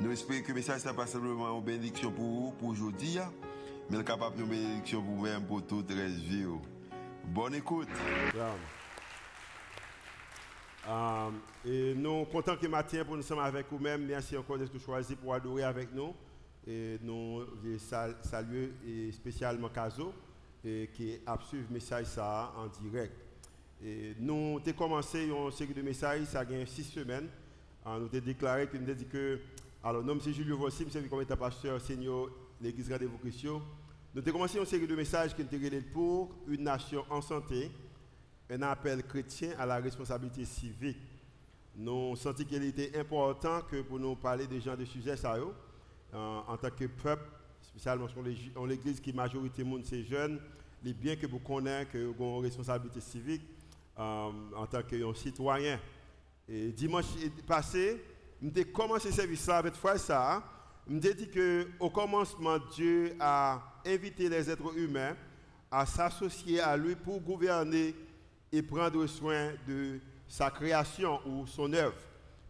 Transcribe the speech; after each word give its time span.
Nous 0.00 0.12
espérons 0.12 0.42
que 0.42 0.48
le 0.48 0.54
message 0.54 0.84
n'est 0.84 0.92
pas 0.92 1.08
simplement 1.08 1.58
une 1.58 1.64
bénédiction 1.64 2.12
pour 2.12 2.24
vous, 2.24 2.52
pour 2.52 2.68
aujourd'hui, 2.68 3.18
hein. 3.18 3.32
mais 3.90 4.04
capable 4.04 4.36
de 4.36 4.44
bénédiction 4.44 5.02
pour 5.02 5.16
vous-même, 5.16 5.44
pour 5.44 5.66
toute 5.66 5.90
la 5.90 6.06
vie. 6.06 6.44
Oh. 6.46 6.60
Bonne 7.24 7.56
écoute. 7.56 7.88
Euh, 10.88 11.30
et 11.66 11.94
nous 11.96 12.10
sommes 12.10 12.26
contents 12.26 12.56
que 12.56 12.68
matin 12.68 13.04
pour 13.04 13.16
nous 13.16 13.22
sommes 13.22 13.40
avec 13.40 13.66
vous-même. 13.70 14.06
Merci 14.06 14.36
encore 14.36 14.56
d'être 14.56 14.78
choisi 14.78 15.16
pour 15.16 15.34
adorer 15.34 15.64
avec 15.64 15.92
nous. 15.92 16.14
Et 16.64 16.98
nous 17.02 17.42
saluer 18.22 18.72
et 18.86 19.10
spécialement 19.10 19.68
Caso 19.68 20.14
qui 20.62 21.18
a 21.26 21.38
suivi 21.42 21.64
le 21.68 21.74
message 21.74 22.06
ça 22.06 22.52
en 22.56 22.68
direct. 22.82 23.14
Nous 24.20 24.60
avons 24.64 24.72
commencé 24.76 25.26
une 25.26 25.50
série 25.50 25.74
de 25.74 25.82
messages, 25.82 26.24
ça 26.26 26.40
a 26.40 26.66
six 26.66 26.84
semaines. 26.84 27.28
Euh, 27.86 27.98
nous 27.98 28.06
avons 28.06 28.24
déclaré 28.24 28.66
que 28.66 28.76
nous 28.76 28.88
avons 28.88 28.98
dit 28.98 29.06
que 29.06 29.40
alors, 29.82 30.02
nom 30.02 30.18
c'est 30.20 30.32
Julio 30.32 30.56
Vossi, 30.56 30.84
je 30.92 30.98
suis 30.98 31.08
comme 31.08 31.24
pasteur 31.24 31.80
senior 31.80 32.28
l'église 32.60 32.90
Rendez-vous. 32.90 33.16
Nous 34.12 34.20
avons 34.20 34.32
commencé 34.32 34.58
une 34.58 34.66
série 34.66 34.88
de 34.88 34.96
messages 34.96 35.36
qui 35.36 35.42
ont 35.42 35.82
pour 35.92 36.34
une 36.48 36.64
nation 36.64 37.04
en 37.08 37.20
santé, 37.20 37.70
un 38.50 38.62
appel 38.62 39.04
chrétien 39.04 39.52
à 39.56 39.64
la 39.64 39.76
responsabilité 39.76 40.44
civique. 40.44 40.98
Nous 41.76 42.16
senti 42.16 42.44
qu'il 42.44 42.64
était 42.64 42.98
important 42.98 43.60
que 43.70 43.82
pour 43.82 44.00
nous 44.00 44.16
parler 44.16 44.48
des 44.48 44.60
gens 44.60 44.74
de 44.76 44.84
sujets 44.84 45.14
en 46.12 46.56
tant 46.56 46.70
que 46.70 46.86
peuple, 46.86 47.30
spécialement 47.62 48.08
sur 48.08 48.22
l'église 48.66 48.98
qui 48.98 49.12
majorité 49.12 49.62
monde 49.62 49.84
c'est 49.84 50.02
jeunes, 50.02 50.40
les 50.82 50.92
bien 50.92 51.14
que 51.14 51.26
vous 51.26 51.38
connaissez 51.38 51.86
que 51.92 51.98
vous 52.06 52.38
une 52.38 52.42
responsabilité 52.42 53.00
civique 53.00 53.42
euh, 53.96 54.30
en 54.56 54.66
tant 54.66 54.82
que 54.82 55.14
citoyen. 55.14 55.78
Et 56.48 56.72
dimanche 56.72 57.04
passé, 57.46 58.02
j'ai 58.42 58.64
commencé 58.64 59.10
ce 59.10 59.16
service 59.16 59.48
avec 59.48 59.74
frère 59.74 59.98
ça. 59.98 60.42
Je 60.88 60.96
dit 60.96 61.28
que 61.28 61.68
au 61.80 61.90
commencement, 61.90 62.58
Dieu 62.74 63.14
a 63.20 63.60
invité 63.84 64.28
les 64.28 64.48
êtres 64.48 64.76
humains 64.76 65.16
à 65.70 65.84
s'associer 65.84 66.60
à 66.60 66.76
lui 66.76 66.94
pour 66.94 67.20
gouverner 67.20 67.94
et 68.50 68.62
prendre 68.62 69.04
soin 69.06 69.50
de 69.66 70.00
sa 70.26 70.50
création 70.50 71.20
ou 71.26 71.46
son 71.46 71.72
œuvre. 71.72 71.96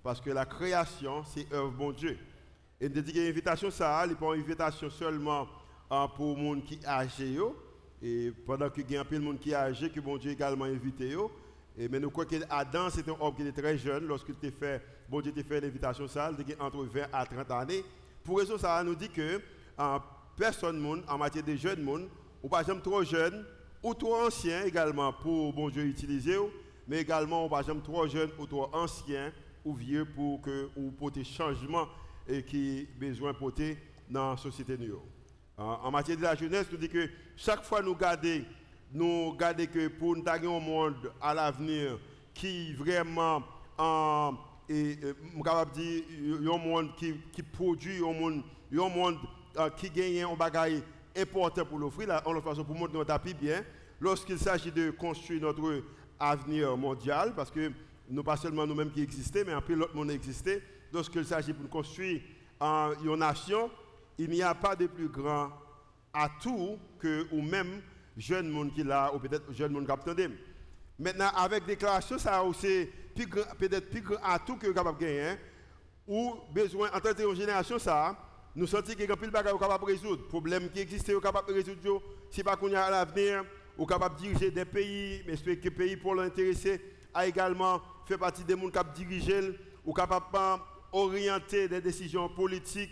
Parce 0.02 0.20
que 0.20 0.30
la 0.30 0.44
création, 0.44 1.24
c'est 1.24 1.52
œuvre 1.52 1.70
bon 1.70 1.92
Dieu. 1.92 2.18
Et 2.80 2.84
je 2.86 3.00
dit 3.00 3.12
que 3.12 3.18
l'invitation, 3.18 3.70
ça, 3.70 4.06
n'est 4.06 4.14
pas 4.14 4.34
une 4.34 4.42
invitation 4.42 4.88
seulement 4.90 5.48
hein, 5.90 6.08
pour 6.14 6.36
les 6.36 6.44
gens 6.44 6.60
qui 6.60 6.74
sont 6.76 6.88
âgés. 6.88 7.38
Et 8.00 8.32
pendant 8.46 8.70
qu'il 8.70 8.88
y 8.90 8.96
a 8.96 9.00
un 9.00 9.04
peu 9.04 9.16
de 9.16 9.24
monde 9.24 9.40
qui 9.40 9.50
est 9.50 9.56
âgé, 9.56 9.90
que 9.90 9.98
bon 9.98 10.16
Dieu 10.16 10.30
également 10.30 10.66
invité. 10.66 11.16
Et 11.76 11.88
mais 11.88 11.98
nous 11.98 12.10
croyons 12.10 12.30
qu'Adam, 12.30 12.88
c'était 12.90 13.10
un 13.10 13.16
homme 13.18 13.34
qui 13.34 13.42
était 13.42 13.60
très 13.60 13.76
jeune 13.76 14.06
lorsqu'il 14.06 14.36
t'a 14.36 14.50
fait, 14.52 14.80
bon 15.08 15.20
Dieu 15.20 15.32
t'a 15.32 15.42
fait 15.42 15.60
l'invitation 15.60 16.06
ça, 16.08 16.30
il 16.36 16.56
entre 16.60 16.84
20 16.84 17.06
à 17.12 17.24
30 17.24 17.50
années. 17.50 17.84
Pour 18.24 18.38
raison 18.38 18.58
ça, 18.58 18.82
nous 18.84 18.94
dit 18.94 19.08
que 19.08 19.40
en 19.76 20.00
personne 20.36 20.78
monde, 20.78 21.02
en 21.08 21.18
matière 21.18 21.44
de 21.44 21.56
jeunes 21.56 21.82
monde, 21.82 22.08
ou 22.42 22.48
pas 22.48 22.62
jamais 22.62 22.80
trop 22.80 23.02
jeune, 23.02 23.44
ou 23.82 23.94
trop 23.94 24.16
ancien 24.16 24.64
également 24.64 25.12
pour 25.12 25.52
bon 25.52 25.70
Dieu 25.70 25.84
utiliser, 25.84 26.36
mais 26.86 27.00
également 27.00 27.48
pas 27.48 27.62
jamais 27.62 27.80
trop 27.80 28.06
jeune 28.06 28.30
ou 28.38 28.46
trop 28.46 28.68
ancien 28.72 29.32
ou 29.64 29.74
vieux 29.74 30.04
pour 30.04 30.40
que 30.40 30.68
ou 30.76 30.90
porter 30.90 31.24
changement 31.24 31.86
et 32.26 32.42
qui 32.42 32.86
besoin 32.98 33.34
porter 33.34 33.78
dans 34.08 34.32
la 34.32 34.36
société 34.36 34.76
nous. 34.78 35.00
En 35.56 35.90
matière 35.90 36.16
de 36.16 36.22
la 36.22 36.34
jeunesse, 36.36 36.66
nous 36.70 36.78
dit 36.78 36.88
que 36.88 37.08
chaque 37.36 37.64
fois 37.64 37.82
nous 37.82 37.96
garder 37.96 38.44
nous 38.92 39.30
regardons 39.30 39.66
que 39.66 39.88
pour 39.88 40.16
nous 40.16 40.24
un 40.26 40.60
monde 40.60 41.12
à 41.20 41.34
l'avenir 41.34 41.98
qui 42.32 42.72
vraiment 42.72 43.42
euh, 43.78 44.30
et, 44.68 44.98
capable 45.44 45.72
dire 45.72 46.02
un 46.52 46.58
monde 46.58 46.94
qui, 46.96 47.14
qui 47.32 47.42
produit 47.42 47.98
un 47.98 48.12
monde 48.12 48.42
monde 48.70 49.16
euh, 49.56 49.70
qui 49.70 49.90
gagne 49.90 50.22
un 50.22 50.34
bagage 50.34 50.82
important 51.16 51.64
pour 51.64 51.78
l'offrir 51.78 52.22
en 52.24 52.40
façon 52.40 52.64
pour 52.64 52.76
montrer 52.76 52.98
notre 52.98 53.08
tapis 53.08 53.34
bien 53.34 53.64
lorsqu'il 54.00 54.38
s'agit 54.38 54.70
de 54.70 54.90
construire 54.90 55.42
notre 55.42 55.82
avenir 56.20 56.76
mondial 56.76 57.32
parce 57.34 57.50
que 57.50 57.72
nous 58.10 58.22
pas 58.22 58.36
seulement 58.36 58.66
nous-mêmes 58.66 58.90
qui 58.90 59.02
existons 59.02 59.40
mais 59.46 59.52
un 59.52 59.60
peu 59.60 59.74
l'autre 59.74 59.96
monde 59.96 60.10
existait 60.10 60.62
lorsqu'il 60.92 61.24
s'agit 61.24 61.52
de 61.52 61.66
construire 61.66 62.20
euh, 62.62 62.94
une 63.04 63.16
nation 63.16 63.70
il 64.18 64.30
n'y 64.30 64.42
a 64.42 64.54
pas 64.54 64.74
de 64.76 64.86
plus 64.86 65.08
grand 65.08 65.50
atout 66.12 66.78
que 66.98 67.26
ou 67.30 67.40
même 67.40 67.80
jeune 68.16 68.48
monde 68.48 68.72
qui 68.74 68.82
là, 68.82 69.12
ou 69.14 69.18
peut-être 69.18 69.52
jeune 69.52 69.72
monde 69.72 69.86
qui 69.86 69.92
attendait. 69.92 70.28
Maintenant, 70.98 71.30
avec 71.36 71.64
déclaration, 71.64 72.18
ça 72.18 72.38
a 72.38 72.42
aussi 72.42 72.88
peut-être 73.26 73.90
plus 73.90 74.00
grand 74.02 74.22
atout 74.22 74.56
que 74.56 74.68
capable 74.68 74.98
de 74.98 75.04
gagner, 75.04 75.22
hein. 75.22 75.38
ou 76.06 76.34
besoin, 76.52 76.88
en 76.92 77.00
tant 77.00 77.12
que 77.12 77.34
génération, 77.34 77.78
ça, 77.78 78.16
nous 78.54 78.66
sentons 78.66 78.92
a 78.92 79.16
plus 79.16 79.26
de 79.26 79.32
bagages 79.32 79.58
capable 79.58 79.84
de 79.84 79.92
résoudre. 79.92 80.26
Problème 80.28 80.70
qui 80.70 80.80
existait, 80.80 81.14
capable 81.20 81.48
de 81.48 81.54
résoudre, 81.54 82.02
si 82.30 82.42
pas 82.42 82.56
qu'on 82.56 82.72
à 82.72 82.90
l'avenir, 82.90 83.44
ou 83.76 83.86
capable 83.86 84.16
de 84.16 84.20
diriger 84.22 84.50
des 84.50 84.64
pays, 84.64 85.22
mais 85.26 85.36
que 85.36 85.50
les 85.50 85.70
pays 85.70 85.96
pour 85.96 86.14
l'intéresser 86.14 86.80
a 87.14 87.26
également 87.26 87.80
fait 88.06 88.18
partie 88.18 88.44
des 88.44 88.56
gens 88.56 88.68
qui 88.68 89.04
diriger, 89.04 89.58
ou 89.84 89.92
capable 89.92 90.26
d'orienter 90.92 91.68
des 91.68 91.80
décisions 91.80 92.28
politiques, 92.28 92.90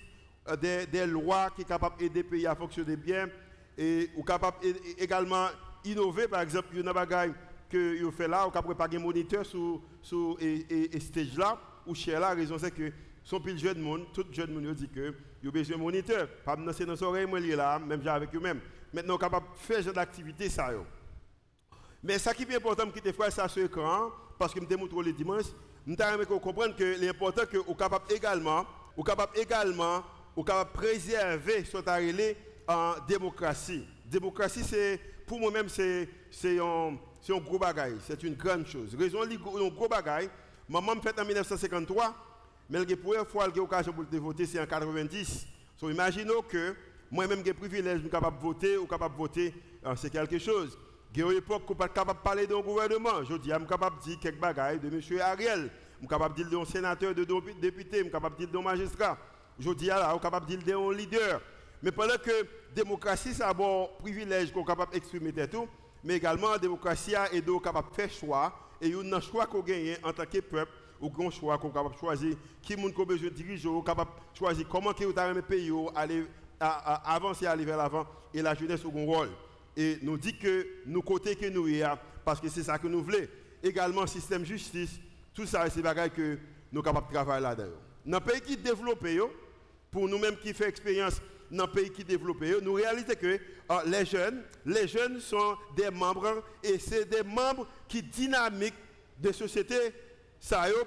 euh, 0.49 0.87
des, 0.87 1.07
lois 1.07 1.51
qui 1.51 1.63
sont 1.63 1.69
capables 1.69 1.97
d'aider 1.99 2.23
les 2.23 2.25
pays 2.25 2.47
à 2.47 2.55
fonctionner 2.55 2.97
bien 2.97 3.29
et 3.77 4.11
ou 4.17 4.23
capable 4.23 4.59
également 4.97 5.49
innover 5.85 6.29
par 6.29 6.41
exemple 6.41 6.69
il 6.73 6.87
y 6.87 6.89
que 7.69 8.03
vous 8.03 8.11
fait 8.11 8.29
là 8.29 8.47
ou 8.47 8.51
capable 8.51 8.75
pas 8.75 8.89
un 8.93 8.99
moniteur 8.99 9.45
sur 9.45 9.81
sur 10.03 10.39
stage 11.01 11.37
là 11.37 11.59
ou 11.87 11.95
chez 11.95 12.13
là 12.13 12.21
la 12.21 12.35
raison 12.35 12.59
c'est 12.59 12.71
que 12.71 12.93
son 13.25 13.41
pile 13.41 13.59
jeune 13.59 13.81
monde 13.81 14.07
tout 14.13 14.25
jeune 14.33 14.53
monde 14.53 14.75
dit 14.75 14.89
que 14.89 15.15
a 15.47 15.51
besoin 15.51 15.77
de 15.77 15.83
moniteur. 15.83 16.29
Pas 16.45 16.57
me 16.57 16.67
dans 16.73 16.93
nos 16.93 17.03
oreilles 17.05 17.27
moi 17.27 17.41
là 17.41 17.79
même 17.79 18.07
avec 18.07 18.35
eux 18.35 18.41
même 18.41 18.61
maintenant 18.93 19.19
capable 19.19 19.47
faire 19.57 19.83
genre 19.83 19.95
d'activité 19.95 20.49
ça 20.49 20.71
mais 22.03 22.19
ça 22.19 22.35
qui 22.35 22.43
est 22.43 22.57
important 22.57 22.91
que 22.91 23.01
tu 23.01 23.13
faire 23.13 23.33
ça 23.33 23.49
sur 23.49 23.65
écran 23.65 24.11
parce 24.39 24.53
que 24.53 24.61
me 24.61 24.67
démontre 24.67 25.03
le 25.03 25.13
dimanche 25.13 25.47
nous 25.87 25.97
avons 26.01 26.41
comprendre 26.41 26.75
que 26.75 27.01
l'important 27.01 27.47
que 27.47 27.59
vous 27.59 27.75
capable 27.75 28.13
également 28.13 28.67
ou 28.97 29.05
capable 29.05 29.39
également 29.39 30.03
ou 30.35 30.43
capable 30.43 30.73
préserver 30.73 31.65
son 31.65 31.79
relais 31.79 32.37
en 32.67 32.95
démocratie. 33.07 33.87
Démocratie, 34.05 34.65
c'est, 34.65 35.01
pour 35.27 35.39
moi-même, 35.39 35.69
c'est, 35.69 36.09
un, 36.59 36.97
c'est 37.27 37.35
un 37.35 37.39
gros 37.39 37.59
bagaille. 37.59 37.97
C'est 38.07 38.23
une 38.23 38.35
grande 38.35 38.67
chose. 38.69 38.95
Raison, 38.95 39.23
un 39.23 39.69
gros 39.69 39.89
bagaille. 39.89 40.31
Maman 40.69 40.95
me 40.95 41.01
fait 41.01 41.19
en 41.19 41.25
1953, 41.25 42.15
mais 42.71 42.85
la 42.85 42.97
première 42.97 43.27
fois 43.27 43.47
que 43.49 43.55
j'ai 43.55 43.61
l'occasion 43.61 43.93
de 44.11 44.19
voter, 44.19 44.47
c'est 44.47 44.61
en 44.61 44.67
90. 44.67 45.47
So, 45.77 45.91
imaginez 45.91 46.31
que 46.49 46.77
moi-même, 47.11 47.41
j'ai 47.45 47.53
le 47.53 47.55
privilège 47.55 48.01
de 48.03 48.09
capable 48.09 48.39
voter 48.41 48.77
ou 48.77 48.87
capable 48.87 49.17
voter, 49.17 49.53
euh, 49.85 49.95
c'est 49.97 50.11
quelque 50.11 50.39
chose. 50.39 50.79
J'ai 51.13 51.23
une 51.23 51.33
époque 51.33 51.69
où 51.69 51.75
je 51.77 51.83
suis 51.83 51.93
capable 51.93 52.19
de 52.19 52.23
parler 52.23 52.47
d'un 52.47 52.61
gouvernement. 52.61 53.25
Je 53.29 53.37
dis, 53.39 53.51
je 53.51 53.57
suis 53.57 53.67
capable 53.67 53.99
de 53.99 54.03
dire 54.05 54.19
quelques 54.21 54.41
bagailles 54.41 54.79
de 54.79 54.89
M. 54.89 55.21
Ariel. 55.21 55.71
Je 55.95 55.99
suis 55.99 56.09
capable 56.09 56.37
de 56.37 56.45
dire 56.45 56.59
d'un 56.59 56.65
sénateur, 56.65 57.13
de 57.13 57.25
député, 57.61 57.99
je 57.99 58.03
suis 58.03 58.11
capable 58.13 58.37
de 58.37 58.45
dire 58.45 58.53
d'un 58.53 58.63
magistrat. 58.63 59.19
Je 59.59 59.71
dis, 59.73 59.87
je 59.87 60.11
suis 60.11 60.21
capable 60.21 60.47
de 60.47 60.55
dire 60.55 60.65
d'un 60.65 60.93
leader. 60.97 61.41
Mais 61.83 61.91
pendant 61.91 62.19
que 62.23 62.31
la 62.31 62.83
démocratie, 62.85 63.35
c'est 63.35 63.43
un 63.43 63.53
bon 63.53 63.89
privilège 63.99 64.53
qu'on 64.53 64.63
est 64.63 64.67
capable 64.67 64.93
d'exprimer 64.93 65.33
tout, 65.49 65.69
mais 66.07 66.15
également 66.15 66.53
la 66.53 66.59
démocratie 66.59 67.15
est 67.33 67.45
capable 67.61 67.91
de 67.91 67.95
faire 67.95 68.11
choix, 68.11 68.57
et 68.81 68.87
il 68.87 68.95
y 68.95 69.13
a 69.13 69.17
un 69.17 69.21
choix 69.21 69.45
qu'on 69.47 69.61
gagne 69.61 69.97
en 70.05 70.13
tant 70.13 70.25
que 70.25 70.39
peuple, 70.39 70.71
ou 71.01 71.11
un 71.19 71.31
choix 71.31 71.59
qu'on 71.59 71.71
capable 71.71 71.97
choisir 71.99 72.37
qui 72.63 72.75
est 72.75 72.77
besoin 72.77 73.29
de 73.29 73.35
diriger, 73.35 73.69
capable 73.85 74.13
de 74.33 74.39
choisir 74.39 74.69
comment 74.69 74.93
que 74.93 75.19
avez 75.19 75.43
pays 75.43 75.73
aller 75.97 76.25
avancer, 76.61 77.47
aller 77.47 77.65
vers 77.65 77.77
l'avant, 77.77 78.07
et 78.33 78.41
la 78.41 78.55
jeunesse 78.55 78.83
a 78.85 78.89
un 78.89 79.05
rôle. 79.05 79.31
Et 79.77 79.99
nous 80.03 80.17
dit 80.17 80.39
que 80.39 80.67
nous 80.87 81.03
côté 81.03 81.35
que 81.35 81.47
nous 81.47 81.67
y 81.67 81.83
parce 82.25 82.41
que 82.41 82.49
c'est 82.49 82.63
ça 82.63 82.79
que 82.79 82.87
nous 82.87 83.03
voulons. 83.03 83.27
Également, 83.61 84.07
système 84.07 84.45
justice, 84.45 85.01
tout 85.35 85.45
ça, 85.45 85.69
c'est 85.69 85.83
choses 85.83 86.11
que 86.15 86.39
nous 86.71 86.83
sommes 86.83 86.95
capables 86.95 87.09
de 87.09 87.15
travailler 87.15 87.43
là-dedans. 87.43 87.77
Dans 88.07 88.19
les 88.19 88.33
pays 88.33 88.41
qui 88.43 88.57
développent, 88.57 89.05
pour 89.91 90.09
nous-mêmes 90.09 90.37
qui 90.37 90.55
faisons 90.55 90.69
expérience 90.69 91.21
dans 91.51 91.67
les 91.67 91.73
pays 91.73 91.91
qui 91.91 92.05
développent, 92.05 92.45
nous 92.63 92.75
réalisons 92.75 93.15
que 93.21 93.39
ah, 93.69 93.83
les 93.87 94.05
jeunes, 94.05 94.43
les 94.65 94.87
jeunes 94.87 95.21
sont 95.21 95.57
des 95.77 95.91
membres 95.91 96.43
et 96.63 96.79
c'est 96.79 97.05
des 97.05 97.23
membres 97.23 97.67
qui 97.89 98.03
dynamiques 98.03 98.75
de 99.19 99.33
société 99.33 99.77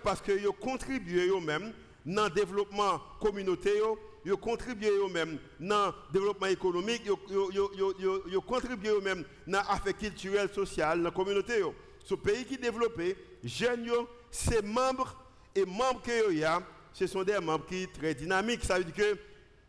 parce 0.03 0.21
qu'ils 0.21 0.45
contribuent 0.61 1.29
eux-mêmes 1.29 1.73
dans 2.05 2.25
le 2.25 2.29
développement 2.29 2.99
communautaire 3.19 3.95
ils 4.25 4.35
contribuent 4.35 4.87
eux-mêmes 4.87 5.37
dans 5.59 5.87
le 5.87 5.93
développement 6.13 6.47
économique, 6.47 7.03
ils 7.05 8.39
contribuent 8.45 8.89
eux-mêmes 8.89 9.23
dans 9.47 9.59
l'affaire 9.59 9.97
culturelle, 9.97 10.49
sociale, 10.53 10.99
dans 10.99 11.05
la 11.05 11.11
communauté. 11.11 11.63
Ce 12.03 12.15
pays 12.15 12.45
qui 12.45 12.57
développé, 12.57 13.15
jeunes, 13.43 13.89
ses 14.29 14.61
membres 14.61 15.15
et 15.55 15.65
membres 15.65 16.01
qu'il 16.01 16.37
y 16.37 16.45
ce 16.93 17.07
sont 17.07 17.23
des 17.23 17.39
membres 17.39 17.65
qui 17.65 17.83
sont 17.83 17.89
très 17.93 18.13
dynamiques. 18.13 18.63
Ça 18.63 18.77
veut 18.77 18.83
dire 18.83 18.93
que 18.95 19.17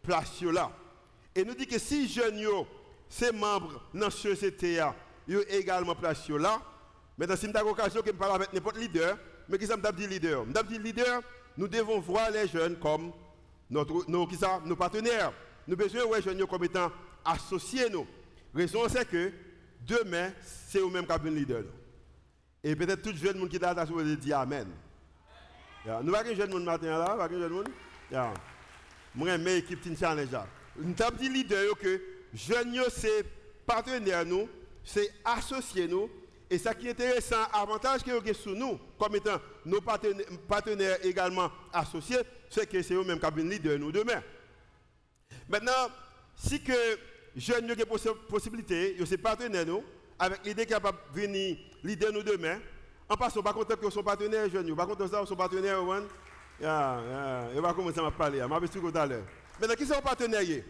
place 0.03 0.43
là. 0.43 0.73
Et 1.35 1.45
nous 1.45 1.55
dit 1.55 1.67
que 1.67 1.79
si 1.79 2.09
jeunes, 2.09 2.41
ces 3.09 3.33
membres 3.33 3.83
dans 3.95 4.07
la 4.07 4.11
société, 4.11 4.85
ils 5.27 5.37
ont 5.37 5.43
également 5.49 5.95
place 5.95 6.29
là. 6.29 6.61
Maintenant, 7.17 7.37
si 7.37 7.47
je 7.47 7.51
une 7.51 7.69
occasion 7.69 8.01
de 8.01 8.11
parler 8.13 8.35
avec 8.37 8.53
n'importe 8.53 8.79
leader, 8.79 9.19
mais 9.49 9.59
qui 9.59 9.67
ça 9.67 9.77
me 9.77 9.93
dit 9.93 10.07
leader? 10.07 10.45
Je 10.47 10.63
dit 10.63 10.79
leader, 10.79 11.21
nous 11.57 11.69
devons 11.69 12.01
voir 12.01 12.31
les 12.31 12.49
jeunes 12.49 12.77
comme 12.79 13.13
nos, 13.69 13.85
partenaires. 14.77 15.33
Nous 15.67 15.75
avons 15.75 15.85
besoin 15.85 16.09
de 16.09 16.17
les 16.17 16.23
jeunes 16.23 16.47
comme 16.47 16.65
étant 16.65 16.91
associés. 17.25 17.91
Nous. 17.91 18.07
Raison, 18.55 18.89
c'est 18.89 19.09
que 19.09 19.33
demain, 19.87 20.33
c'est 20.43 20.79
eux-mêmes 20.79 21.07
qui 21.07 21.13
ont 21.13 21.31
leader. 21.31 21.65
Et 22.63 22.75
peut-être 22.75 23.03
tout 23.03 23.15
jeune 23.17 23.39
monde 23.39 23.49
qui 23.49 23.57
est 23.57 23.61
là, 23.61 23.85
vous 23.85 24.03
dire 24.17 24.39
Amen. 24.39 24.69
Nous 25.85 26.15
avons 26.15 26.31
un 26.31 26.35
jeune 26.35 26.51
monde 26.51 26.65
matin 26.65 26.99
là, 26.99 27.15
nous 27.15 27.23
avons 27.23 27.37
un 27.37 27.41
jeune 27.41 27.53
monde? 27.53 27.69
Moi, 29.15 29.39
mes 29.39 29.57
équipe 29.57 29.81
Team 29.81 29.97
Challenge. 29.97 30.29
Nous 30.77 30.95
avons 31.01 31.17
dit 31.17 31.29
leader 31.29 31.77
que 31.79 32.01
jeunes, 32.33 32.81
c'est 32.91 33.25
partenaires 33.67 34.25
nous, 34.25 34.49
c'est 34.85 35.13
associés 35.25 35.89
nous. 35.89 36.09
Et 36.49 36.59
ce 36.59 36.69
qui 36.71 36.89
est 36.89 36.91
intéressant, 36.91 37.45
avantage 37.53 38.03
que 38.03 38.11
vous 38.11 38.35
sur 38.35 38.55
nous, 38.57 38.79
comme 38.99 39.15
étant 39.15 39.41
nos 39.65 39.81
partenaires, 39.81 40.99
également 41.05 41.51
associés, 41.73 42.19
c'est 42.49 42.69
que 42.69 42.83
c'est 42.83 42.95
eux-mêmes 42.95 43.21
qui 43.21 43.43
leader 43.43 43.79
nous 43.79 43.93
demain. 43.93 44.21
Maintenant, 45.49 45.89
si 46.35 46.61
que 46.61 46.73
jeunes 47.37 47.71
ont 47.71 47.75
des 47.75 47.87
possibilités, 48.29 48.97
ils 48.99 49.07
sont 49.07 49.17
partenaires 49.17 49.67
nous, 49.67 49.85
avec 50.19 50.45
l'idée 50.45 50.67
qu'ils 50.67 50.77
va 50.77 50.93
venir 51.15 51.57
leader 51.85 52.13
nous 52.13 52.23
demain, 52.25 52.59
en 53.09 53.17
passant, 53.17 53.43
pas 53.43 53.53
content 53.53 53.77
que 53.77 53.91
son 53.91 54.03
partenaire 54.03 54.49
jeune, 54.51 54.75
pas 54.75 54.87
content 54.87 55.09
que 55.09 55.27
son 55.27 55.37
partenaire. 55.37 55.79
Yeah, 56.61 57.49
yeah. 57.55 57.61
Va 57.61 57.73
commencer 57.73 58.01
à 58.01 58.11
parler, 58.11 58.41
je 58.41 58.61
vais 58.61 58.69
tout 58.69 58.99
à 58.99 59.07
l'heure? 59.07 59.25
Maintenant, 59.61 59.75
qui 59.75 59.85
sont 59.85 59.95
vos 59.95 60.01
partenaires? 60.01 60.63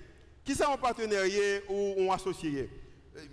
Qui 0.45 0.55
sont 0.55 0.71
vos 0.71 0.77
partenaires 0.77 1.25
ou 1.69 2.13
associés? 2.13 2.69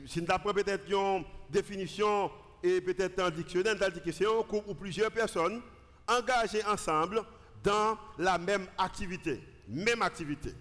Si 0.06 0.22
nous 0.22 0.28
avons 0.30 0.54
peut-être 0.54 0.90
une 0.92 1.24
définition 1.50 2.30
et 2.62 2.80
peut-être 2.82 3.20
un 3.20 3.32
dictionnaire, 3.32 3.76
nous 3.76 4.02
que 4.02 4.12
c'est 4.12 4.26
un 4.26 4.44
couple 4.44 4.70
ou 4.70 4.76
plusieurs 4.76 5.12
personnes 5.12 5.62
engagées 6.08 6.64
ensemble 6.66 7.24
dans 7.64 7.98
la 8.20 8.38
même 8.38 8.68
activité. 8.78 9.42
Même 9.68 10.02
activité. 10.02 10.54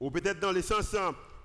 Ou 0.00 0.10
peut-être 0.10 0.40
dans 0.40 0.52
le 0.52 0.62
sens 0.62 0.96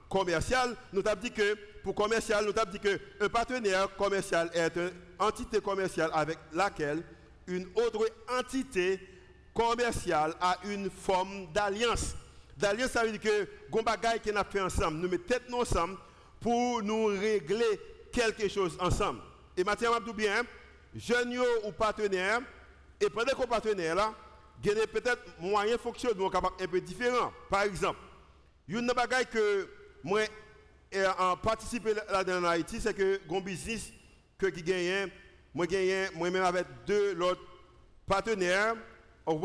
commercial, 0.10 0.76
nous 0.94 1.02
avons 1.06 1.22
dit 1.22 1.32
que 1.32 1.56
pour 1.84 1.96
commercial, 1.96 2.46
nous 2.46 2.58
avons 2.58 2.72
dit 2.72 2.80
qu'un 2.80 3.30
partenaire 3.30 3.94
commercial 3.98 4.50
est 4.54 4.76
une 4.78 4.92
entité 5.20 5.60
commerciale 5.60 6.10
avec 6.14 6.38
laquelle 6.54 7.04
une 7.48 7.68
autre 7.76 8.08
entité 8.40 9.00
commerciale 9.54 10.34
a 10.40 10.58
une 10.66 10.90
forme 10.90 11.52
d'alliance. 11.52 12.16
D'alliance, 12.58 12.92
ça 12.92 13.04
veut 13.04 13.12
dire 13.12 13.22
que 13.22 13.48
Gombagay 13.70 14.20
qui 14.20 14.30
a 14.32 14.44
fait 14.44 14.62
ensemble, 14.62 14.98
nous 14.98 15.10
mettons 15.10 15.24
tête 15.28 15.52
ensemble 15.52 15.98
pour 16.40 16.84
nous 16.84 17.06
régler 17.06 17.80
quelque 18.12 18.48
chose 18.48 18.78
ensemble. 18.80 19.20
Et 19.58 19.64
Mathieu 19.64 19.90
Mabdou 19.90 20.14
bien, 20.14 20.44
jeunes 20.96 21.38
ou 21.64 21.72
partenaires, 21.72 22.42
et 23.00 23.10
pendant 23.10 23.34
qu'on 23.36 23.48
partenaire 23.48 23.96
là, 23.96 24.14
il 24.64 24.88
peut-être 24.88 25.22
moyens 25.40 25.78
de 25.78 25.82
fonctionnement 25.82 26.32
un 26.60 26.68
peu 26.68 26.80
différents. 26.80 27.34
Par 27.50 27.64
exemple, 27.64 28.00
une 28.68 28.88
bagaille 28.88 29.26
que 29.26 29.68
moi 30.04 30.22
et 30.92 31.06
en 31.20 31.36
participer 31.36 31.94
là 32.10 32.24
dans 32.24 32.44
Haïti, 32.46 32.80
c'est 32.80 32.94
que 32.94 33.20
mon 33.28 33.42
business 33.42 33.92
que 34.38 34.46
qui 34.48 34.62
gagne, 34.62 35.10
moi 35.54 35.66
gagne, 35.66 36.10
moi 36.16 36.30
même 36.30 36.44
avec 36.44 36.66
deux 36.86 37.20
autres 37.20 37.42
partenaires, 38.06 38.76
on 39.26 39.42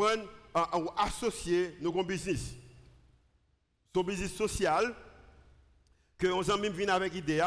associer 0.97 1.75
nos 1.81 2.03
business. 2.03 2.53
Son 3.95 4.03
business 4.03 4.33
social, 4.33 4.93
que 6.17 6.27
on 6.27 6.47
amis 6.49 6.69
vient 6.69 6.89
avec 6.89 7.13
l'idée, 7.13 7.43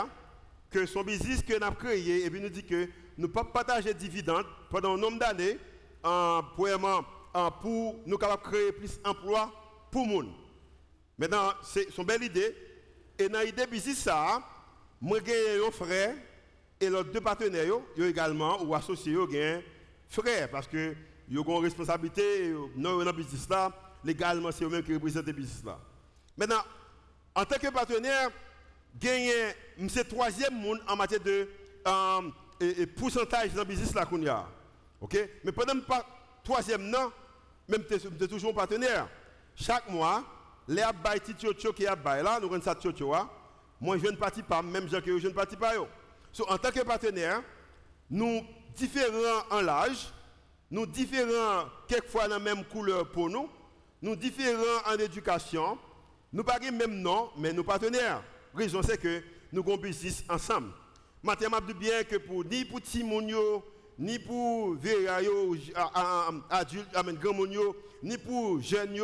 que 0.70 0.86
son 0.86 1.04
business 1.04 1.42
que 1.42 1.56
nous 1.56 1.64
avons 1.64 1.76
créé, 1.76 2.24
et 2.24 2.30
puis 2.30 2.40
nous 2.40 2.48
dit 2.48 2.64
que 2.64 2.88
nous 3.16 3.26
ne 3.28 3.32
pouvons 3.32 3.44
pas 3.44 3.64
partager 3.64 3.94
dividendes 3.94 4.46
pendant 4.70 4.94
un 4.94 4.98
nombre 4.98 5.18
d'années, 5.18 5.58
pour, 6.02 7.96
nous 8.06 8.18
créer 8.18 8.72
plus 8.72 9.00
d'emplois 9.00 9.52
pour 9.90 10.06
le 10.06 10.12
monde. 10.12 10.32
Maintenant, 11.16 11.52
c'est 11.62 11.96
une 11.96 12.04
belle 12.04 12.24
idée. 12.24 12.56
Et 13.18 13.28
dans 13.28 13.40
l'idée 13.40 13.66
business 13.66 13.98
ça, 13.98 14.42
moi 15.00 15.18
j'ai 15.24 15.64
un 15.64 15.70
frère 15.70 16.14
et 16.80 16.90
les 16.90 17.04
deux 17.04 17.20
partenaires 17.20 17.74
également 17.96 18.60
ou 18.62 18.74
associés 18.74 19.12
yo 19.12 19.28
un 19.32 19.60
frère 20.08 20.50
parce 20.50 20.66
que 20.66 20.94
ils 21.28 21.38
ont 21.38 21.44
une 21.44 21.64
responsabilité 21.64 22.52
dans 22.76 22.98
le 22.98 23.12
business 23.12 23.48
là, 23.48 23.70
légalement 24.02 24.50
c'est 24.50 24.64
eux-mêmes 24.64 24.82
qui 24.82 24.94
représentent 24.94 25.26
le 25.26 25.32
business 25.32 25.62
là. 25.64 25.78
Maintenant, 26.36 26.62
en 27.34 27.44
tant 27.44 27.58
que 27.58 27.68
partenaire, 27.68 28.30
gagner 28.98 29.54
c'est 29.88 30.08
troisième 30.08 30.54
monde 30.54 30.80
en 30.88 30.96
matière 30.96 31.20
de 31.20 31.48
euh, 31.86 32.86
pourcentage 32.96 33.52
dans 33.52 33.62
le 33.62 33.68
business 33.68 33.94
là 33.94 34.04
qu'on 34.04 34.26
a. 34.26 34.48
OK? 35.00 35.16
Mais 35.44 35.52
pendant 35.52 35.80
pas 35.80 36.06
troisième 36.44 36.88
non, 36.88 37.10
même 37.68 37.84
tu 37.84 38.28
toujours 38.28 38.54
partenaire. 38.54 39.08
Chaque 39.54 39.88
mois, 39.88 40.24
les 40.68 40.82
abay 40.82 41.20
qui 41.20 41.86
abay 41.86 42.22
là, 42.22 42.38
nous 42.40 42.46
avons 42.46 42.62
ça 42.62 42.74
tchotcho 42.74 43.14
Moi 43.80 43.98
je 43.98 44.06
ne 44.06 44.16
partis 44.16 44.42
pas, 44.42 44.62
même 44.62 44.88
gens 44.88 45.00
je 45.04 45.28
ne 45.28 45.32
partis 45.32 45.56
pas. 45.56 45.72
So, 46.32 46.46
en 46.48 46.56
tant 46.56 46.70
que 46.70 46.80
partenaire, 46.80 47.42
nous 48.10 48.42
différents 48.74 49.44
en 49.50 49.60
l'âge, 49.60 50.12
nous 50.70 50.86
différents 50.86 51.66
quelquefois 51.86 52.28
dans 52.28 52.36
la 52.36 52.40
même 52.40 52.64
couleur 52.64 53.10
pour 53.10 53.28
nous, 53.28 53.48
nous 54.00 54.16
différents 54.16 54.82
en 54.86 54.94
éducation, 54.94 55.78
nous 56.32 56.44
pas 56.44 56.58
même 56.58 57.00
nom, 57.00 57.30
mais 57.36 57.52
nous 57.52 57.64
partenaires. 57.64 58.22
Raison 58.54 58.82
c'est 58.82 58.98
que 58.98 59.22
nous 59.52 59.60
avons 59.62 59.76
business 59.76 60.24
ensemble. 60.28 60.72
Maintenant, 61.22 61.58
je 61.68 61.72
bien 61.74 62.02
que 62.04 62.16
pour 62.16 62.44
ni 62.44 62.64
pour 62.64 62.80
Timonio, 62.80 63.64
ni 63.98 64.18
pour 64.18 64.74
Vérayo, 64.74 65.56
adulte, 66.50 66.88
ni 68.02 68.18
pour 68.18 68.60
jeunes, 68.60 68.98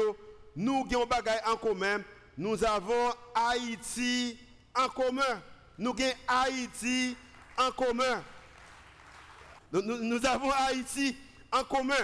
nous 0.57 0.87
avons 0.91 1.05
des 1.07 1.31
choses 1.31 1.43
en 1.47 1.57
commun. 1.57 2.01
Nous 2.37 2.65
avons 2.65 3.11
Haïti 3.35 4.39
en 4.75 4.89
commun. 4.89 5.43
Nous 5.79 5.91
avons 5.91 6.13
Haïti 6.27 7.17
en 7.56 7.70
commun. 7.70 8.23
Nous, 9.73 10.27
avons 10.27 10.51
Haïti 10.51 11.17
en 11.53 11.63
commun. 11.65 11.94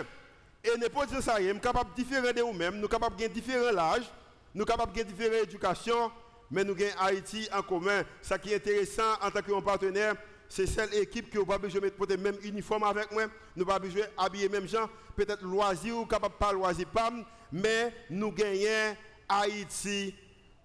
Et 0.63 0.79
ne 0.79 0.89
pas 0.89 1.07
ça, 1.21 1.39
nous 1.41 1.49
sommes 1.49 1.61
capables 1.61 1.91
de 1.91 2.03
différer 2.03 2.33
de 2.33 2.41
nous-mêmes, 2.41 2.77
nous 2.77 2.83
sommes 2.83 2.91
capables 2.91 3.17
de 3.17 3.27
différents 3.27 3.77
âges, 3.77 4.11
nous 4.55 4.61
sommes 4.61 4.67
capables 4.67 4.93
de 4.97 5.03
différentes 5.03 5.49
éducations, 5.49 6.13
mais 6.51 6.65
nous 6.65 6.75
avons 6.75 6.99
Haïti 7.01 7.49
en 7.53 7.63
commun. 7.63 8.05
Ce 8.23 8.35
qui 8.35 8.53
est 8.53 8.57
intéressant 8.57 9.15
en 9.21 9.31
tant 9.31 9.43
que 9.43 9.61
partenaire, 9.61 10.15
c'est 10.49 10.67
celle 10.67 10.95
équipe 10.95 11.31
qui 11.31 11.39
n'a 11.39 11.45
pas 11.45 11.59
besoin 11.59 11.81
de 11.81 11.93
le 12.09 12.17
même 12.17 12.37
uniforme 12.43 12.85
avec 12.85 13.11
moi, 13.11 13.25
nous 13.57 13.65
pas 13.65 13.79
besoin 13.79 14.05
d'habiller 14.17 14.49
même 14.49 14.69
gens, 14.69 14.89
peut-être 15.17 15.43
loisir 15.43 15.99
ou 15.99 16.07
capable 16.07 16.37
pas 16.39 16.53
loisir 16.53 16.87
pas, 16.89 17.11
mais 17.51 17.93
nous 18.11 18.31
gagnons 18.31 18.97
Haïti 19.29 20.15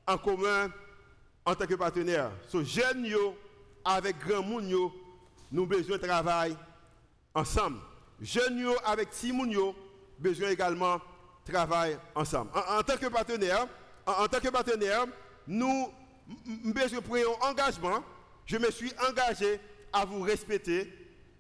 en 0.05 0.17
commun 0.17 0.69
en 1.45 1.55
tant 1.55 1.65
que 1.65 1.75
partenaire. 1.75 2.31
So, 2.47 2.63
jeunes 2.63 3.07
avec 3.83 4.19
grand 4.19 4.43
monde 4.43 4.91
nous 5.51 5.65
besoin 5.65 5.97
de 5.97 6.05
travailler 6.05 6.55
ensemble. 7.33 7.79
Jeunes 8.21 8.71
avec 8.85 9.09
Timoun 9.11 9.73
besoin 10.19 10.49
également 10.49 10.99
de 11.49 11.53
travailler 11.53 11.97
ensemble. 12.15 12.51
En, 12.55 12.81
tant 12.81 12.97
que 12.97 13.07
partenaire, 13.07 13.67
en, 14.05 14.27
tant 14.27 14.39
que 14.39 14.49
nous 15.47 15.91
besoin 16.63 16.99
de 16.99 17.25
un 17.25 17.49
engagement. 17.49 18.03
Je 18.45 18.57
me 18.57 18.69
suis 18.71 18.91
engagé 19.07 19.59
à 19.91 20.05
vous 20.05 20.21
respecter 20.21 20.91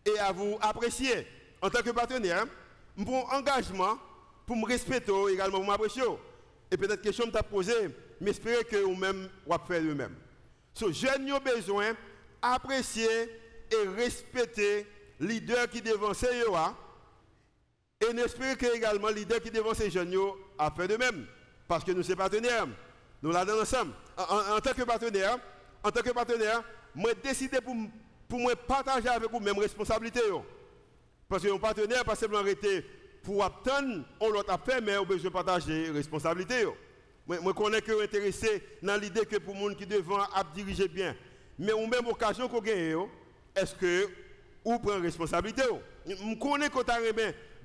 et 0.05 0.19
à 0.19 0.31
vous 0.31 0.57
apprécier. 0.61 1.27
En 1.61 1.69
tant 1.69 1.81
que 1.81 1.91
partenaire, 1.91 2.45
mon 2.95 3.23
engagement 3.29 3.97
pour 4.45 4.55
me 4.55 4.65
respecter 4.65 5.11
également, 5.31 5.59
pour 5.59 5.67
m'apprécier. 5.67 6.03
Et 6.71 6.77
peut-être 6.77 7.01
question 7.01 7.29
que 7.29 7.37
as 7.37 7.43
posée, 7.43 7.89
j'espère 8.21 8.65
que 8.67 8.77
vous-même, 8.77 9.29
vous 9.45 9.57
faire 9.67 9.81
eux-mêmes. 9.81 10.15
So, 10.73 10.91
jeunes 10.91 11.31
ont 11.31 11.39
besoin 11.39 11.93
d'apprécier 12.41 13.07
et 13.71 13.87
respecter 13.95 14.87
les 15.19 15.27
leaders 15.39 15.69
qui 15.69 15.81
devancent 15.81 16.23
eux. 16.23 16.45
Et 18.01 18.13
n'espère 18.13 18.57
que 18.57 18.77
également 18.77 19.09
leaders 19.09 19.41
qui 19.41 19.51
devancent 19.51 19.77
ces 19.79 19.91
jeunes 19.91 20.15
a 20.57 20.71
fait 20.71 20.87
de 20.87 20.95
même. 20.95 21.25
Parce 21.67 21.83
que 21.83 21.91
nous 21.91 22.01
sommes 22.03 22.15
partenaires. 22.15 22.65
Nous 23.21 23.31
l'avons 23.31 23.61
ensemble. 23.61 23.91
En, 24.17 24.55
en, 24.55 24.59
tant 24.61 24.71
que 24.73 24.83
partenaire, 24.83 25.37
en 25.83 25.91
tant 25.91 26.01
que 26.01 26.11
partenaire, 26.11 26.63
moi 26.95 27.11
décidé 27.21 27.59
pour, 27.59 27.75
pour 28.27 28.39
moi 28.39 28.55
partager 28.55 29.09
avec 29.09 29.29
vous 29.29 29.39
même 29.41 29.59
responsabilité. 29.59 30.21
Parce 31.27 31.43
que 31.43 31.53
un 31.53 31.57
partenaire, 31.57 32.05
pas 32.05 32.15
simplement 32.15 32.39
arrêter 32.39 32.85
pour 33.21 33.43
attendre, 33.43 34.05
on 34.21 34.29
l'autre 34.29 34.57
fait, 34.65 34.79
mais 34.79 34.97
on 34.97 35.05
besoin 35.05 35.29
de 35.29 35.33
partager 35.33 35.83
les 35.83 35.91
responsabilités. 35.91 36.65
Moi, 37.27 37.53
connais 37.53 37.81
que 37.81 38.01
intéressé 38.01 38.63
dans 38.81 38.99
l'idée 38.99 39.25
que 39.25 39.35
pour 39.37 39.53
les 39.55 39.61
gens 39.61 39.75
qui 39.75 39.85
devant 39.85 40.21
à 40.21 40.43
diriger 40.55 40.87
bien. 40.87 41.15
Mais 41.59 41.73
ou 41.73 41.85
même 41.85 42.07
occasion 42.07 42.47
qu'on 42.47 42.61
gagne, 42.61 42.95
est-ce 43.55 43.75
que 43.75 44.07
ou 44.63 44.79
prend 44.79 44.99
responsabilité 45.01 45.63
Je 46.07 46.39
connais 46.39 46.69
que 46.69 46.81
tu 46.81 46.91
as 46.91 47.01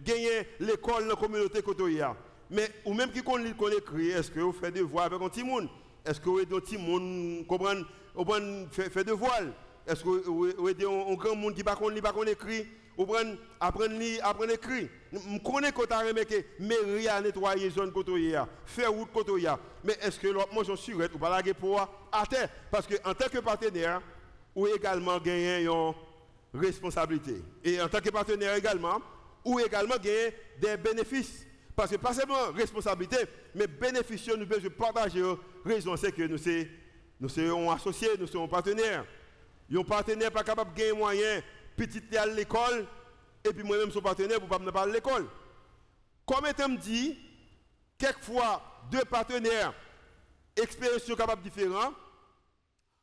gagné 0.02 0.48
l'école 0.60 1.04
dans 1.04 1.10
la 1.10 1.16
communauté 1.16 1.62
que 1.62 1.70
Mais 2.50 2.70
ou 2.84 2.94
même 2.94 3.10
qui 3.10 3.22
connaît 3.22 3.50
écrit, 3.50 4.10
est-ce 4.10 4.30
que 4.30 4.40
vous 4.40 4.52
faites 4.52 4.74
des 4.74 4.82
voix 4.82 5.04
avec 5.04 5.20
un 5.20 5.28
petit 5.28 5.44
monde? 5.44 5.68
Est-ce 6.04 6.20
que 6.20 6.28
vous 6.28 6.40
êtes 6.40 6.52
un 6.52 6.60
petit 6.60 6.78
monde 6.78 7.44
qui 8.70 8.80
fait 8.90 9.04
des 9.04 9.12
voiles? 9.12 9.52
Est-ce 9.86 10.02
que 10.02 10.08
vous 10.08 10.68
êtes 10.68 10.82
un 10.82 11.14
grand 11.14 11.36
monde 11.36 11.54
qui 11.54 11.62
ne 11.62 11.74
connaît 11.74 12.00
pas 12.00 12.14
écrit? 12.26 12.66
Ou 12.96 13.06
prendre 13.06 13.36
apprendre 13.58 13.94
apprendre 14.22 14.52
écrire. 14.52 14.88
Je 15.12 15.38
connais 15.40 15.72
tu 15.72 15.92
as 15.92 15.98
remarqué 15.98 16.46
mairie 16.60 17.08
à 17.08 17.20
nettoyer 17.20 17.68
zone 17.70 17.90
côté 17.90 18.38
faire 18.66 18.92
route 18.92 19.10
côté 19.12 19.32
mais 19.82 19.98
est-ce 20.00 20.18
que 20.18 20.28
l'autre 20.28 20.54
mange 20.54 20.72
surette 20.76 21.12
ou 21.12 21.18
pas 21.18 21.28
laguer 21.28 21.54
pour 21.54 21.80
à 21.80 22.24
terre. 22.24 22.48
Parce 22.70 22.86
que 22.86 22.94
en 23.04 23.12
tant 23.12 23.28
que 23.28 23.38
partenaire 23.38 24.00
ou 24.54 24.68
également 24.68 25.18
gagner 25.18 25.64
une 25.64 25.92
responsabilité. 26.54 27.42
Et 27.64 27.80
en 27.80 27.88
tant 27.88 28.00
que 28.00 28.10
partenaire 28.10 28.54
également 28.54 29.00
ou 29.44 29.60
également 29.60 29.96
gagner 29.96 30.34
des 30.60 30.76
bénéfices. 30.76 31.46
Parce 31.76 31.90
que 31.90 31.96
pas 31.96 32.14
seulement 32.14 32.52
responsabilité 32.52 33.16
mais 33.54 33.66
bénéfices 33.66 34.28
nous 34.28 34.46
besoin 34.46 34.70
partager 34.70 35.22
raison 35.64 35.96
c'est 35.96 36.12
que 36.12 36.22
nous 36.22 36.38
sommes 36.38 36.66
nous 37.20 37.70
associés 37.70 38.10
nous 38.18 38.26
sommes 38.26 38.48
partenaires. 38.48 39.04
Un 39.72 39.82
partenaire 39.82 40.30
pas 40.30 40.44
capable 40.44 40.72
de 40.72 40.78
gagner 40.78 40.92
moyen 40.92 41.42
petit 41.76 42.16
à 42.16 42.26
l'école, 42.26 42.86
et 43.44 43.52
puis 43.52 43.62
moi-même 43.62 43.90
son 43.90 44.00
partenaire 44.00 44.40
pour 44.40 44.60
ne 44.60 44.64
pas 44.66 44.72
parler 44.72 44.92
à 44.92 44.94
l'école. 44.94 45.26
Comme 46.26 46.46
étant 46.46 46.68
dit, 46.68 47.18
quelquefois, 47.98 48.62
deux 48.90 49.04
partenaires, 49.04 49.74
expériences 50.56 51.04
capables 51.16 51.42
différents, 51.42 51.92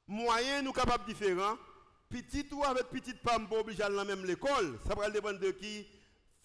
moyens 0.08 0.64
nous 0.64 0.74
capables 0.74 1.06
différents, 1.06 1.58
petit 2.10 2.48
ou 2.52 2.64
avec 2.64 2.88
petite 2.88 3.20
femme 3.22 3.48
pour 3.48 3.60
obliger 3.60 3.84
à 3.84 3.90
la 3.90 4.04
même 4.04 4.26
l'école, 4.26 4.80
ça 4.88 4.96
va 4.96 5.10
dépendre 5.10 5.40
de 5.40 5.52
qui 5.52 5.86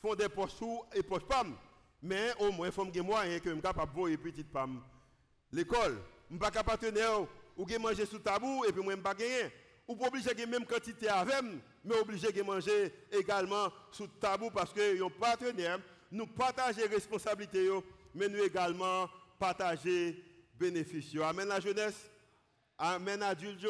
font 0.00 0.14
des 0.14 0.28
postes 0.28 0.58
sous 0.58 0.82
et 0.94 1.02
postes 1.02 1.26
femme. 1.26 1.56
Mais 2.02 2.32
au 2.38 2.52
moins, 2.52 2.68
il 2.68 2.72
faut 2.72 2.84
que 2.84 2.92
je 2.94 3.00
je 3.02 3.60
capable 3.60 3.92
de 3.92 3.98
voir 3.98 4.18
petite 4.18 4.50
femme 4.52 4.82
l'école. 5.52 5.98
Je 6.30 6.34
ne 6.34 6.40
suis 6.40 6.50
pas 6.52 6.62
partenaire 6.62 7.26
ou 7.56 7.66
manger 7.80 8.06
sous 8.06 8.18
tabou 8.18 8.64
et 8.64 8.72
puis 8.72 8.82
je 8.82 8.90
ne 8.90 8.96
pas 8.96 9.14
gagner. 9.14 9.50
Ou 9.88 9.94
pas 9.96 10.08
obligé 10.08 10.34
de 10.34 10.46
même 10.46 10.64
quantité 10.64 11.08
avec 11.08 11.44
mais 11.84 11.96
obligé 12.00 12.32
de 12.32 12.42
manger 12.42 12.92
également 13.12 13.72
sous 13.92 14.08
tabou 14.08 14.50
parce 14.50 14.72
que 14.72 14.98
nos 14.98 15.08
partenaires, 15.08 15.78
nous 16.10 16.26
partageons 16.26 16.80
les 16.80 16.88
responsabilités, 16.88 17.70
mais 18.14 18.28
nous 18.28 18.42
également 18.42 19.08
partager 19.38 20.22
bénéfices. 20.58 21.16
Amen 21.22 21.46
la 21.46 21.60
jeunesse, 21.60 22.10
amen 22.76 23.22
adulte, 23.22 23.66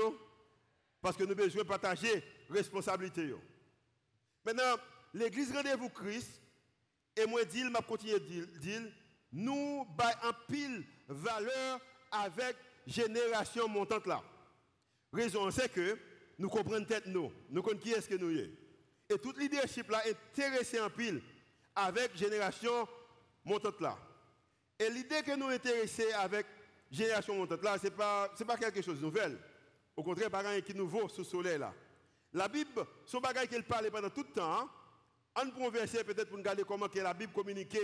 parce 1.03 1.17
que 1.17 1.25
nous 1.25 1.35
besoin 1.35 1.65
partager 1.65 2.23
responsabilités. 2.49 3.35
Maintenant, 4.45 4.77
l'église 5.17 5.53
rendez-vous 5.53 5.89
Christ, 5.89 6.41
et 7.17 7.27
moi 7.27 7.45
dis, 7.45 7.65
m'a 7.65 7.81
continué 7.81 8.21
dire, 8.21 8.83
nous 9.33 9.87
baillons 9.97 10.19
en 10.25 10.33
pile 10.47 10.85
valeur 11.09 11.81
avec 12.11 12.57
génération 12.87 13.67
montante 13.69 14.07
là. 14.07 14.23
Raison 15.13 15.51
c'est 15.51 15.73
que 15.73 15.99
nous 16.39 16.49
comprenons 16.49 16.85
tête 16.85 17.07
nous, 17.07 17.33
nous 17.49 17.63
connaissons 17.63 17.83
qui 17.83 17.93
est-ce 17.93 18.09
que 18.09 18.15
nous 18.15 18.37
sommes. 18.37 18.51
Et 19.09 19.19
toute 19.19 19.39
leadership 19.39 19.91
là 19.91 20.07
est 20.07 20.17
intéressé 20.33 20.81
en 20.81 20.91
pile 20.91 21.23
avec 21.75 22.15
génération 22.17 22.87
montante 23.45 23.81
là. 23.81 23.97
Et 24.79 24.91
l'idée 24.91 25.23
que 25.23 25.35
nous 25.35 25.47
intéressons 25.47 26.03
avec 26.19 26.47
génération 26.91 27.37
montante 27.37 27.63
là, 27.63 27.79
ce 27.79 27.85
n'est 27.85 27.91
pas, 27.91 28.29
pas 28.29 28.57
quelque 28.59 28.83
chose 28.83 28.99
de 29.01 29.05
nouvel. 29.05 29.39
Au 29.97 30.03
contraire, 30.03 30.29
rien 30.31 30.61
qui 30.61 30.75
nouveau 30.75 31.09
sous 31.09 31.23
le 31.23 31.27
soleil 31.27 31.59
là. 31.59 31.73
La 32.35 32.49
Bible, 32.49 32.87
son 33.07 33.21
bagage 33.21 33.49
qu'elle 33.49 33.65
parle 33.65 33.91
pendant 33.91 34.11
tout 34.11 34.25
le 34.29 34.33
temps. 34.33 34.69
On 35.37 35.51
peut 35.51 35.79
verset 35.79 36.05
peut-être 36.05 36.29
pour 36.29 36.39
regarder 36.39 36.65
comment 36.65 36.89
que 36.89 36.99
la 36.99 37.15
Bible 37.15 37.33
communique 37.33 37.77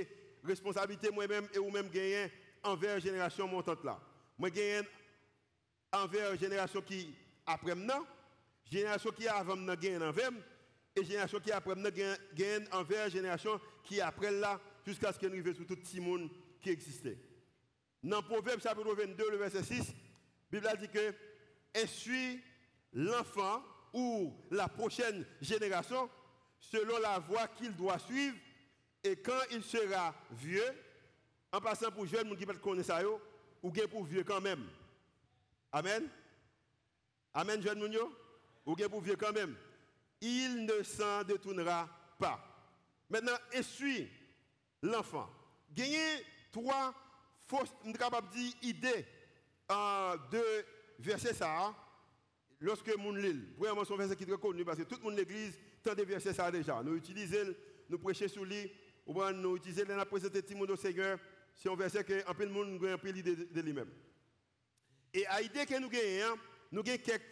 responsabilité 0.42 1.10
moi-même 1.10 1.48
et 1.54 1.58
vous-même 1.58 1.88
gagner 1.88 2.30
envers 2.62 2.98
génération 3.00 3.46
montante 3.46 3.84
là. 3.84 4.00
Moi 4.38 4.50
gagne 4.50 4.84
envers 5.92 6.36
génération 6.36 6.80
qui 6.80 7.14
après 7.46 7.74
maintenant 7.74 8.06
Génération 8.70 9.10
qui 9.10 9.28
avant 9.28 9.56
nous 9.56 9.76
gagne 9.76 10.02
envers 10.02 10.30
et 10.96 11.04
génération 11.04 11.40
qui 11.40 11.52
après 11.52 11.74
nous 11.74 11.90
gagne 11.90 12.64
envers 12.72 13.10
génération 13.10 13.60
qui 13.84 14.00
après 14.00 14.30
là 14.30 14.58
jusqu'à 14.86 15.12
ce 15.12 15.18
qu'elle 15.18 15.32
arrive 15.32 15.54
sur 15.54 15.66
tout 15.66 15.76
le 15.94 16.00
monde 16.00 16.30
qui 16.60 16.70
existait. 16.70 17.18
Dans 18.02 18.22
Proverbe 18.22 18.62
chapitre 18.62 18.94
22, 18.94 19.30
le 19.30 19.36
verset 19.36 19.62
6, 19.62 19.94
la 20.52 20.60
Bible 20.60 20.78
dit 20.80 20.88
que 20.88 21.14
essuie 21.74 22.40
l'enfant 22.94 23.62
ou 23.92 24.34
la 24.50 24.68
prochaine 24.68 25.26
génération 25.40 26.08
selon 26.62 26.98
la 26.98 27.18
voie 27.18 27.48
qu'il 27.48 27.74
doit 27.74 27.98
suivre 27.98 28.36
et 29.04 29.16
quand 29.16 29.40
il 29.50 29.62
sera 29.62 30.14
vieux, 30.30 30.64
en 31.50 31.60
passant 31.60 31.90
pour 31.90 32.06
jeune, 32.06 32.34
qui 32.36 32.46
peut 32.46 32.54
connaître 32.54 32.86
ça, 32.86 33.00
ou 33.62 33.70
bien 33.70 33.86
pour 33.86 34.04
vieux 34.04 34.24
quand 34.24 34.40
même. 34.40 34.64
Amen? 35.72 36.08
Amen, 37.34 37.60
jeune 37.62 37.78
Mounio 37.78 38.12
ou 38.64 38.76
bien 38.76 38.88
pour 38.88 39.00
vieux 39.00 39.16
quand 39.16 39.32
même, 39.32 39.56
il 40.20 40.64
ne 40.64 40.82
s'en 40.82 41.24
détournera 41.24 41.88
pas. 42.18 42.40
Maintenant, 43.10 43.36
essuie 43.50 44.08
l'enfant. 44.82 45.28
Gagnez 45.74 46.24
trois 46.52 46.94
fausses, 47.48 47.74
capable 47.98 48.28
dire, 48.30 48.52
idées 48.62 49.04
en 49.68 50.14
deux 50.30 50.64
ça. 51.34 51.74
Lorsque 52.60 52.96
mon 52.96 53.12
lit, 53.12 53.48
vraiment 53.58 53.84
son 53.84 53.96
verset 53.96 54.14
qui 54.14 54.22
est 54.22 54.26
très 54.26 54.38
connu 54.38 54.64
parce 54.64 54.78
que 54.78 54.84
tout 54.84 54.96
le 54.96 55.02
monde 55.02 55.16
l'église 55.16 55.58
tend 55.82 55.94
des 55.94 56.04
versets 56.04 56.32
ça 56.32 56.50
déjà. 56.50 56.82
Nous 56.82 56.96
utilisons, 56.96 57.54
nous 57.88 57.98
prêchons 57.98 58.28
sur 58.28 58.44
lui, 58.44 58.70
nous 59.06 59.56
utilisons, 59.56 59.84
nous 59.88 60.04
présenter 60.04 60.54
monde 60.54 60.70
au 60.70 60.76
Seigneur. 60.76 61.18
C'est 61.54 61.70
un 61.70 61.76
verset 61.76 62.04
que 62.04 62.28
un 62.28 62.34
peu 62.34 62.46
de 62.46 62.50
monde 62.50 62.84
a 62.84 62.92
un 62.92 62.98
peu 62.98 63.10
l'idée 63.10 63.36
de 63.36 63.60
lui-même. 63.60 63.90
Et 65.12 65.26
à 65.26 65.40
l'idée 65.40 65.66
que 65.66 65.78
nous 65.78 65.88
gagnons, 65.88 66.38
nous 66.70 66.80
avons 66.80 66.98
quelques 66.98 67.22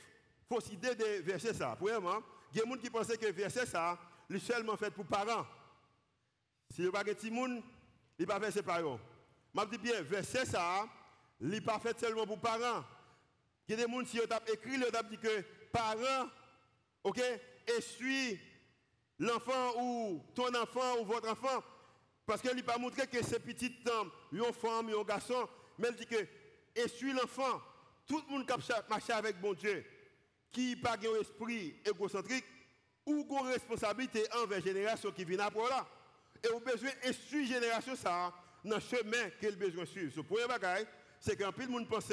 fausse 0.51 0.73
idée 0.73 0.95
de 0.97 1.23
verset 1.23 1.55
ça. 1.55 1.77
Premièrement, 1.79 2.21
il 2.53 2.59
y 2.59 2.61
a 2.61 2.65
des 2.65 2.71
gens 2.71 2.77
qui 2.77 2.91
pensent 2.91 3.17
que 3.17 3.31
verset 3.31 3.67
ça, 3.67 3.99
est 4.29 4.39
seulement 4.39 4.77
fait 4.77 4.91
pour 4.91 5.07
parents. 5.07 5.47
Si 6.71 6.85
vous 6.85 6.91
n'avez 6.91 7.15
pas 7.15 7.29
de 7.29 7.31
monde, 7.31 7.63
il 8.19 8.27
pas 8.27 8.41
fait 8.41 8.51
ses 8.51 8.63
parents. 8.63 8.99
Je 9.55 9.65
dis 9.67 9.79
bien, 9.79 10.03
verset 10.03 10.47
ça, 10.47 10.89
il 11.41 11.63
pas 11.63 11.79
fait 11.79 11.99
seulement 11.99 12.27
pour 12.27 12.41
parents. 12.41 12.85
Il 13.69 13.79
y 13.79 13.83
a 13.83 13.87
des 13.87 13.93
gens 13.93 14.03
qui 14.03 14.21
ont 14.21 14.53
écrit, 14.53 14.75
ils 14.75 14.85
ont 14.85 15.09
dit 15.09 15.19
que 15.19 15.43
parents, 15.73 16.29
ok, 17.05 17.21
essuie 17.67 18.39
l'enfant 19.19 19.83
ou 19.83 20.25
ton 20.35 20.55
enfant 20.55 21.01
ou 21.01 21.05
votre 21.05 21.31
enfant. 21.31 21.63
Parce 22.27 22.41
qu'il 22.41 22.55
n'a 22.55 22.63
pas 22.63 22.79
montré 22.79 23.07
que 23.07 23.23
c'est 23.25 23.41
petit 23.41 23.75
une 24.33 24.53
femme, 24.53 24.89
un 24.89 25.05
garçon, 25.05 25.49
mais 25.79 25.89
il 25.91 25.97
dit 25.97 26.07
que 26.07 26.27
essuie 26.75 27.13
l'enfant. 27.13 27.61
Tout 28.07 28.23
le 28.29 28.33
monde 28.33 28.47
qui 28.47 28.73
marche 28.89 29.11
avec 29.11 29.41
bon 29.41 29.55
Dieu 29.55 29.85
qui 30.53 30.77
n'a 30.77 30.97
pas 30.97 30.97
un 30.97 31.21
esprit 31.21 31.77
égocentrique 31.85 32.45
ou 33.07 33.27
une 33.31 33.47
responsabilité 33.47 34.25
envers 34.35 34.59
la 34.59 34.65
génération 34.65 35.11
qui 35.11 35.25
vient 35.25 35.39
après 35.39 35.69
là. 35.69 35.87
Et 36.43 36.49
vous 36.49 36.61
besoin 36.61 36.91
de 37.05 37.45
génération 37.45 37.95
ça 37.95 38.33
dans 38.65 38.77
le 38.77 38.81
chemin 38.81 39.31
qu'elle 39.41 39.57
besoin 39.57 39.85
suivre. 39.87 40.13
Ce 40.15 40.21
premier 40.21 40.47
bagage, 40.47 40.87
c'est 41.19 41.37
qu'un 41.37 41.51
de 41.51 41.67
monde 41.67 41.89
pense 41.89 42.13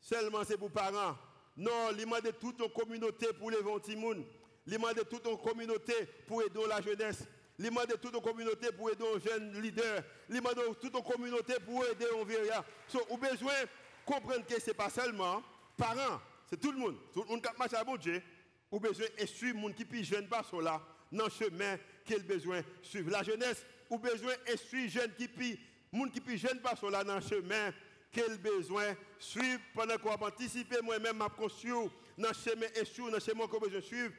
seulement 0.00 0.42
c'est 0.44 0.56
pour 0.56 0.70
parents. 0.70 1.16
Non, 1.56 1.90
il 1.90 2.06
de 2.22 2.30
toute 2.30 2.60
une 2.60 2.70
communauté 2.70 3.26
pour 3.38 3.50
les 3.50 3.58
petits 3.58 3.96
monde. 3.96 4.24
Il 4.66 4.78
de 4.78 5.02
toute 5.02 5.26
une 5.26 5.38
communauté 5.38 5.94
pour 6.26 6.42
aider 6.42 6.60
la 6.68 6.80
jeunesse. 6.80 7.24
Il 7.58 7.70
de 7.70 7.96
toute 7.96 8.14
une 8.14 8.20
communauté 8.20 8.72
pour 8.72 8.90
aider 8.90 9.04
les 9.14 9.20
jeunes 9.20 9.60
leaders. 9.60 10.02
Il 10.28 10.40
de 10.40 10.74
toute 10.74 10.94
une 10.94 11.02
communauté 11.02 11.54
pour 11.64 11.84
aider 11.84 12.06
les 12.16 12.24
vieillards. 12.24 12.64
So, 12.88 13.00
vous 13.08 13.16
besoin 13.16 13.52
de 13.62 13.68
comprendre 14.04 14.46
que 14.46 14.60
ce 14.60 14.68
n'est 14.68 14.74
pas 14.74 14.90
seulement 14.90 15.42
parents 15.76 16.20
c'est 16.52 16.60
tout 16.60 16.70
le 16.70 16.76
monde. 16.76 16.96
Tout 17.14 17.22
le 17.22 17.28
monde 17.30 17.42
qui 17.42 17.48
marche 17.58 17.72
à 17.72 17.82
bon 17.82 17.96
Dieu, 17.96 18.22
ou 18.70 18.78
besoin 18.78 19.06
de 19.18 19.24
suivre 19.24 19.56
les 19.56 19.62
gens 19.62 19.72
qui 19.88 20.04
sont 20.04 20.14
jeunes 20.16 20.28
pas 20.28 20.44
là, 20.60 20.82
dans 21.10 21.24
le 21.24 21.30
chemin 21.30 21.78
qu'il 22.04 22.22
besoin 22.24 22.60
de 22.60 22.66
suivre. 22.82 23.10
La 23.10 23.22
jeunesse, 23.22 23.64
ou 23.88 23.96
besoin 23.96 24.34
de 24.46 24.56
suivre 24.58 24.84
les 24.84 24.88
jeunes 24.90 25.14
qui 25.16 25.28
pi, 25.28 25.58
gens 25.94 26.36
jeunes 26.36 26.60
pas 26.60 26.74
là, 26.90 27.02
dans 27.04 27.14
le 27.14 27.22
chemin 27.22 27.72
qu'il 28.10 28.36
besoin 28.36 28.92
de 28.92 28.96
suivre 29.18 29.60
pendant 29.74 29.96
qu'on 29.96 30.14
participer 30.18 30.82
moi-même 30.82 31.22
à 31.22 31.30
construire 31.30 31.88
dans 32.18 32.28
le 32.28 32.34
chemin 32.34 32.66
et 32.74 33.00
dans 33.00 33.06
le 33.06 33.18
chemin 33.18 33.46
qu'on 33.46 33.58
besoin 33.58 33.80
suivre, 33.80 34.12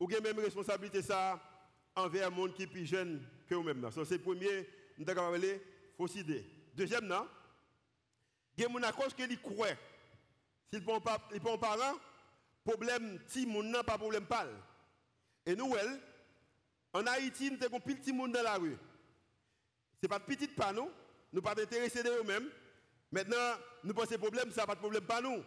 ou 0.00 0.06
bien 0.06 0.20
même 0.20 0.38
responsabilité 0.38 1.02
ça 1.02 1.40
envers 1.94 2.30
les 2.30 2.36
gens 2.36 2.52
qui 2.52 2.64
sont 2.64 2.84
jeunes 2.84 3.22
que 3.48 3.54
vous-même. 3.54 3.88
c'est 3.92 4.10
le 4.10 4.18
premier, 4.18 4.68
nous 4.98 5.08
avons 5.08 5.30
parlé, 5.30 5.60
fausse 5.96 6.14
idée. 6.16 6.44
Deuxième, 6.74 7.06
non, 7.06 7.26
il 8.56 8.62
y 8.62 8.66
a 8.66 8.68
des 8.68 8.74
gens 8.80 9.28
qui 9.28 9.38
croient 9.38 9.68
s'il 10.72 10.82
ne 10.82 10.98
pas 11.04 11.58
parent, 11.58 11.94
problème 12.64 13.18
petit 13.20 13.46
monde 13.46 13.74
pas 13.86 13.96
problème 13.96 14.26
pal. 14.26 14.48
Et 15.46 15.56
nous, 15.56 15.74
en 16.92 17.06
Haïti, 17.06 17.50
nous 17.50 17.64
avons 17.64 17.80
pile 17.80 17.96
petit 17.96 18.12
monde 18.12 18.32
dans 18.32 18.42
la 18.42 18.56
rue. 18.56 18.76
Ce 20.00 20.02
n'est 20.02 20.08
pas 20.08 20.18
de 20.18 20.24
petit 20.24 20.48
panneau, 20.48 20.90
nous 21.32 21.40
ne 21.40 21.44
pas 21.44 21.52
intéressés 21.60 22.02
de 22.02 22.10
eux-mêmes. 22.10 22.48
Maintenant, 23.10 23.56
nous 23.82 23.94
pensons 23.94 24.18
problème, 24.18 24.52
ça 24.52 24.62
n'a 24.62 24.66
pas 24.66 24.74
de 24.74 24.80
problème 24.80 25.04
pas 25.04 25.22
nous. 25.22 25.42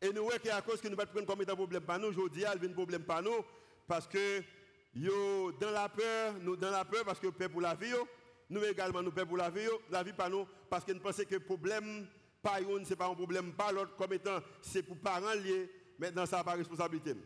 Et 0.00 0.12
nous 0.12 0.24
voyons 0.24 0.40
qu'à 0.40 0.62
cause 0.62 0.80
que 0.80 0.88
nous 0.88 0.96
ne 0.96 1.02
pas 1.02 1.06
comme 1.06 1.42
étant 1.42 1.56
problème 1.56 1.82
pas 1.82 1.98
nous, 1.98 2.08
aujourd'hui, 2.08 2.44
a 2.44 2.52
un 2.52 2.72
problème 2.72 3.02
pas 3.02 3.20
nous, 3.20 3.44
parce 3.90 4.06
que 4.06 4.44
yo, 4.94 5.50
dans 5.60 5.72
la 5.72 5.88
peur, 5.88 6.34
nous 6.42 6.54
dans 6.54 6.70
la 6.70 6.84
peur, 6.84 7.04
parce 7.04 7.18
que 7.18 7.26
peur 7.26 7.50
pour 7.50 7.60
la 7.60 7.74
vie, 7.74 7.92
nous 8.48 8.62
également 8.62 9.02
nous 9.02 9.10
peur 9.10 9.26
pour 9.26 9.36
la 9.36 9.50
vie, 9.50 9.66
la 9.90 10.04
vie 10.04 10.12
pas 10.12 10.28
nous, 10.28 10.46
parce 10.68 10.84
que 10.84 10.92
nous 10.92 11.00
pensons 11.00 11.24
que 11.24 11.34
le 11.34 11.40
problème, 11.40 12.06
pas 12.40 12.58
ce 12.58 12.88
n'est 12.88 12.96
pas 12.96 13.08
un 13.08 13.16
problème, 13.16 13.52
pas 13.52 13.72
l'autre, 13.72 13.96
comme 13.96 14.12
étant, 14.12 14.38
c'est 14.62 14.84
pour 14.84 14.96
parents 14.98 15.34
liés, 15.34 15.68
maintenant 15.98 16.24
ça 16.24 16.36
n'a 16.36 16.44
pas 16.44 16.52
responsabilité. 16.52 17.16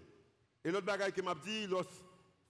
Et 0.64 0.70
l'autre 0.70 0.86
bagage 0.86 1.12
que 1.12 1.20
m'a 1.20 1.34
dit, 1.34 1.66
l'autre 1.66 1.90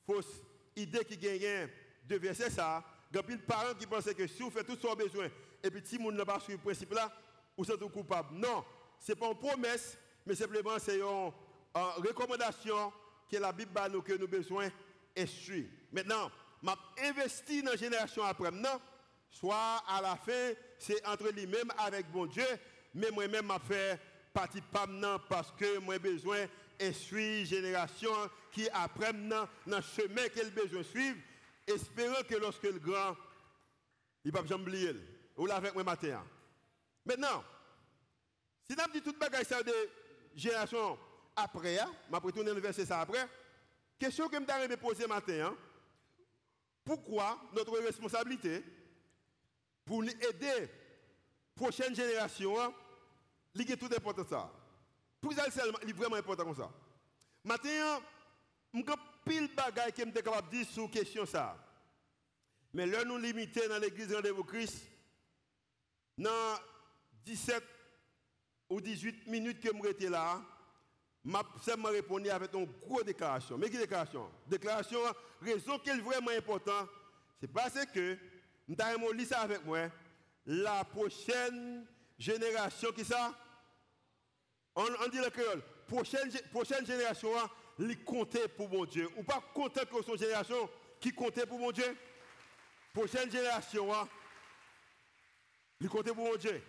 fausse 0.06 0.44
idée 0.76 1.04
qui 1.04 1.18
gagne 1.18 1.68
de 2.08 2.16
verser 2.16 2.50
ça, 2.50 2.84
il 3.10 3.16
y 3.16 3.18
a 3.18 3.22
de 3.22 3.42
parents 3.42 3.74
qui 3.76 3.86
pensent 3.88 4.14
que 4.14 4.28
si 4.28 4.44
vous 4.44 4.50
faites 4.50 4.66
tout 4.68 4.76
ce 4.76 4.86
qu'on 4.86 4.94
besoin, 4.94 5.26
et 5.60 5.70
puis 5.72 5.82
si 5.84 5.98
vous 5.98 6.12
n'a 6.12 6.24
pas 6.24 6.38
suivi 6.38 6.56
le 6.56 6.62
principe 6.62 6.94
là, 6.94 7.12
vous 7.56 7.68
êtes 7.68 7.80
coupable. 7.90 8.28
Non, 8.36 8.64
ce 9.00 9.10
n'est 9.10 9.16
pas 9.16 9.26
une 9.26 9.38
promesse, 9.38 9.98
mais 10.24 10.36
simplement 10.36 10.78
c'est 10.78 11.00
une, 11.00 11.32
recommandation 11.74 12.92
la 13.38 13.52
Bible 13.52 13.72
nous 13.92 14.02
que 14.02 14.12
nous 14.14 14.28
besoin 14.28 14.68
suivre. 15.26 15.68
Maintenant, 15.92 16.30
m'a 16.62 16.76
investi 17.02 17.62
dans 17.62 17.72
la 17.72 17.76
génération 17.76 18.24
après 18.24 18.50
maintenant, 18.50 18.80
soit 19.30 19.82
à 19.86 20.00
la 20.00 20.16
fin, 20.16 20.52
c'est 20.78 21.04
entre 21.06 21.30
lui-même 21.30 21.70
avec 21.78 22.10
bon 22.10 22.26
Dieu, 22.26 22.46
mais 22.94 23.10
moi-même 23.10 23.46
m'a 23.46 23.58
fait 23.58 24.00
partie 24.32 24.62
maintenant 24.72 25.18
parce 25.28 25.52
que 25.52 25.78
moi 25.78 25.98
besoin 25.98 26.46
la 26.80 27.44
génération 27.44 28.10
qui 28.50 28.68
après 28.70 29.12
maintenant 29.12 29.48
dans 29.66 29.76
le 29.76 29.82
chemin 29.82 30.28
qu'elle 30.28 30.50
besoin 30.50 30.82
suivre, 30.82 31.18
espérant 31.66 32.22
que 32.28 32.34
lorsque 32.34 32.64
le 32.64 32.78
grand, 32.78 33.16
il 34.24 34.32
va 34.32 34.42
pas 34.42 34.54
oublier. 34.54 34.94
Ou 35.36 35.50
avec 35.50 35.74
moi 35.74 35.84
matin. 35.84 36.24
Maintenant, 37.04 37.44
si 38.62 38.74
nous 38.76 38.92
dit 38.92 39.02
toute 39.02 39.18
bagaille 39.18 39.44
ça 39.44 39.62
de 39.62 39.74
génération 40.34 40.98
après, 41.36 41.78
hein, 41.78 41.90
je 42.06 42.12
vais 42.12 42.18
retourner 42.18 42.54
le 42.54 42.60
verset 42.60 42.86
ça 42.86 43.00
après. 43.00 43.28
Question 43.98 44.28
que 44.28 44.36
je 44.36 44.68
me 44.68 44.76
poser 44.76 45.06
matin. 45.06 45.46
Hein, 45.46 45.56
pourquoi 46.84 47.40
notre 47.54 47.78
responsabilité 47.78 48.62
pour 49.84 50.02
aider 50.04 50.60
la 50.60 50.66
prochaine 51.54 51.94
génération, 51.94 52.60
hein, 52.60 52.72
est 53.56 53.76
tout 53.76 53.88
important 53.94 54.24
ça. 54.28 54.50
Pour 55.20 55.32
ça, 55.32 55.44
c'est 55.50 55.92
vraiment 55.92 56.16
important 56.16 56.44
comme 56.44 56.56
ça. 56.56 56.70
Maintenant, 57.42 58.00
je 58.72 58.82
pile 59.24 59.48
bagaille 59.54 59.92
que 59.92 60.02
je 60.02 60.10
suis 60.10 60.12
capable 60.12 60.50
de 60.50 60.56
dire 60.56 60.66
sur 60.66 60.90
question 60.90 61.24
ça. 61.24 61.56
Mais 62.72 62.86
là, 62.86 63.04
nous 63.04 63.18
limiter 63.18 63.68
dans 63.68 63.78
l'église 63.78 64.12
Rendez-vous 64.12 64.44
Christ, 64.44 64.82
dans 66.18 66.58
17 67.24 67.62
ou 68.68 68.80
18 68.80 69.26
minutes 69.28 69.60
que 69.60 69.68
je 69.68 69.96
suis 69.96 70.08
là, 70.08 70.42
je 71.24 71.30
vais 71.30 71.88
répondre 71.88 72.30
avec 72.30 72.52
une 72.52 72.66
grosse 72.66 73.04
déclaration. 73.04 73.56
Mais 73.56 73.70
quelle 73.70 73.80
déclaration? 73.80 74.30
Déclaration, 74.46 74.98
raison 75.40 75.78
qui 75.78 75.90
est 75.90 75.98
vraiment 75.98 76.30
importante, 76.30 76.88
c'est 77.40 77.50
parce 77.50 77.84
que, 77.86 78.18
nous 78.68 78.76
avons 78.78 79.10
lu 79.12 79.24
ça 79.24 79.40
avec 79.40 79.64
moi, 79.64 79.88
la 80.46 80.84
prochaine 80.84 81.86
génération, 82.18 82.92
qui 82.92 83.04
ça 83.04 83.34
on, 84.76 85.08
dit 85.10 85.18
le 85.18 85.30
créole, 85.30 85.62
prochaine, 85.86 86.30
prochaine 86.50 86.84
génération, 86.84 87.30
li 87.78 87.96
compter 87.96 88.48
pour 88.48 88.68
mon 88.68 88.84
Dieu. 88.84 89.08
Ou 89.16 89.22
pas 89.22 89.42
compter 89.54 89.82
que 89.86 90.02
son 90.02 90.16
génération 90.16 90.68
qui 91.00 91.12
comptait 91.12 91.46
pour 91.46 91.58
mon 91.58 91.70
Dieu? 91.70 91.96
Prochaine 92.92 93.30
génération, 93.30 93.88
li 95.80 95.88
compter 95.88 96.12
pour 96.12 96.24
mon 96.24 96.36
Dieu. 96.36 96.60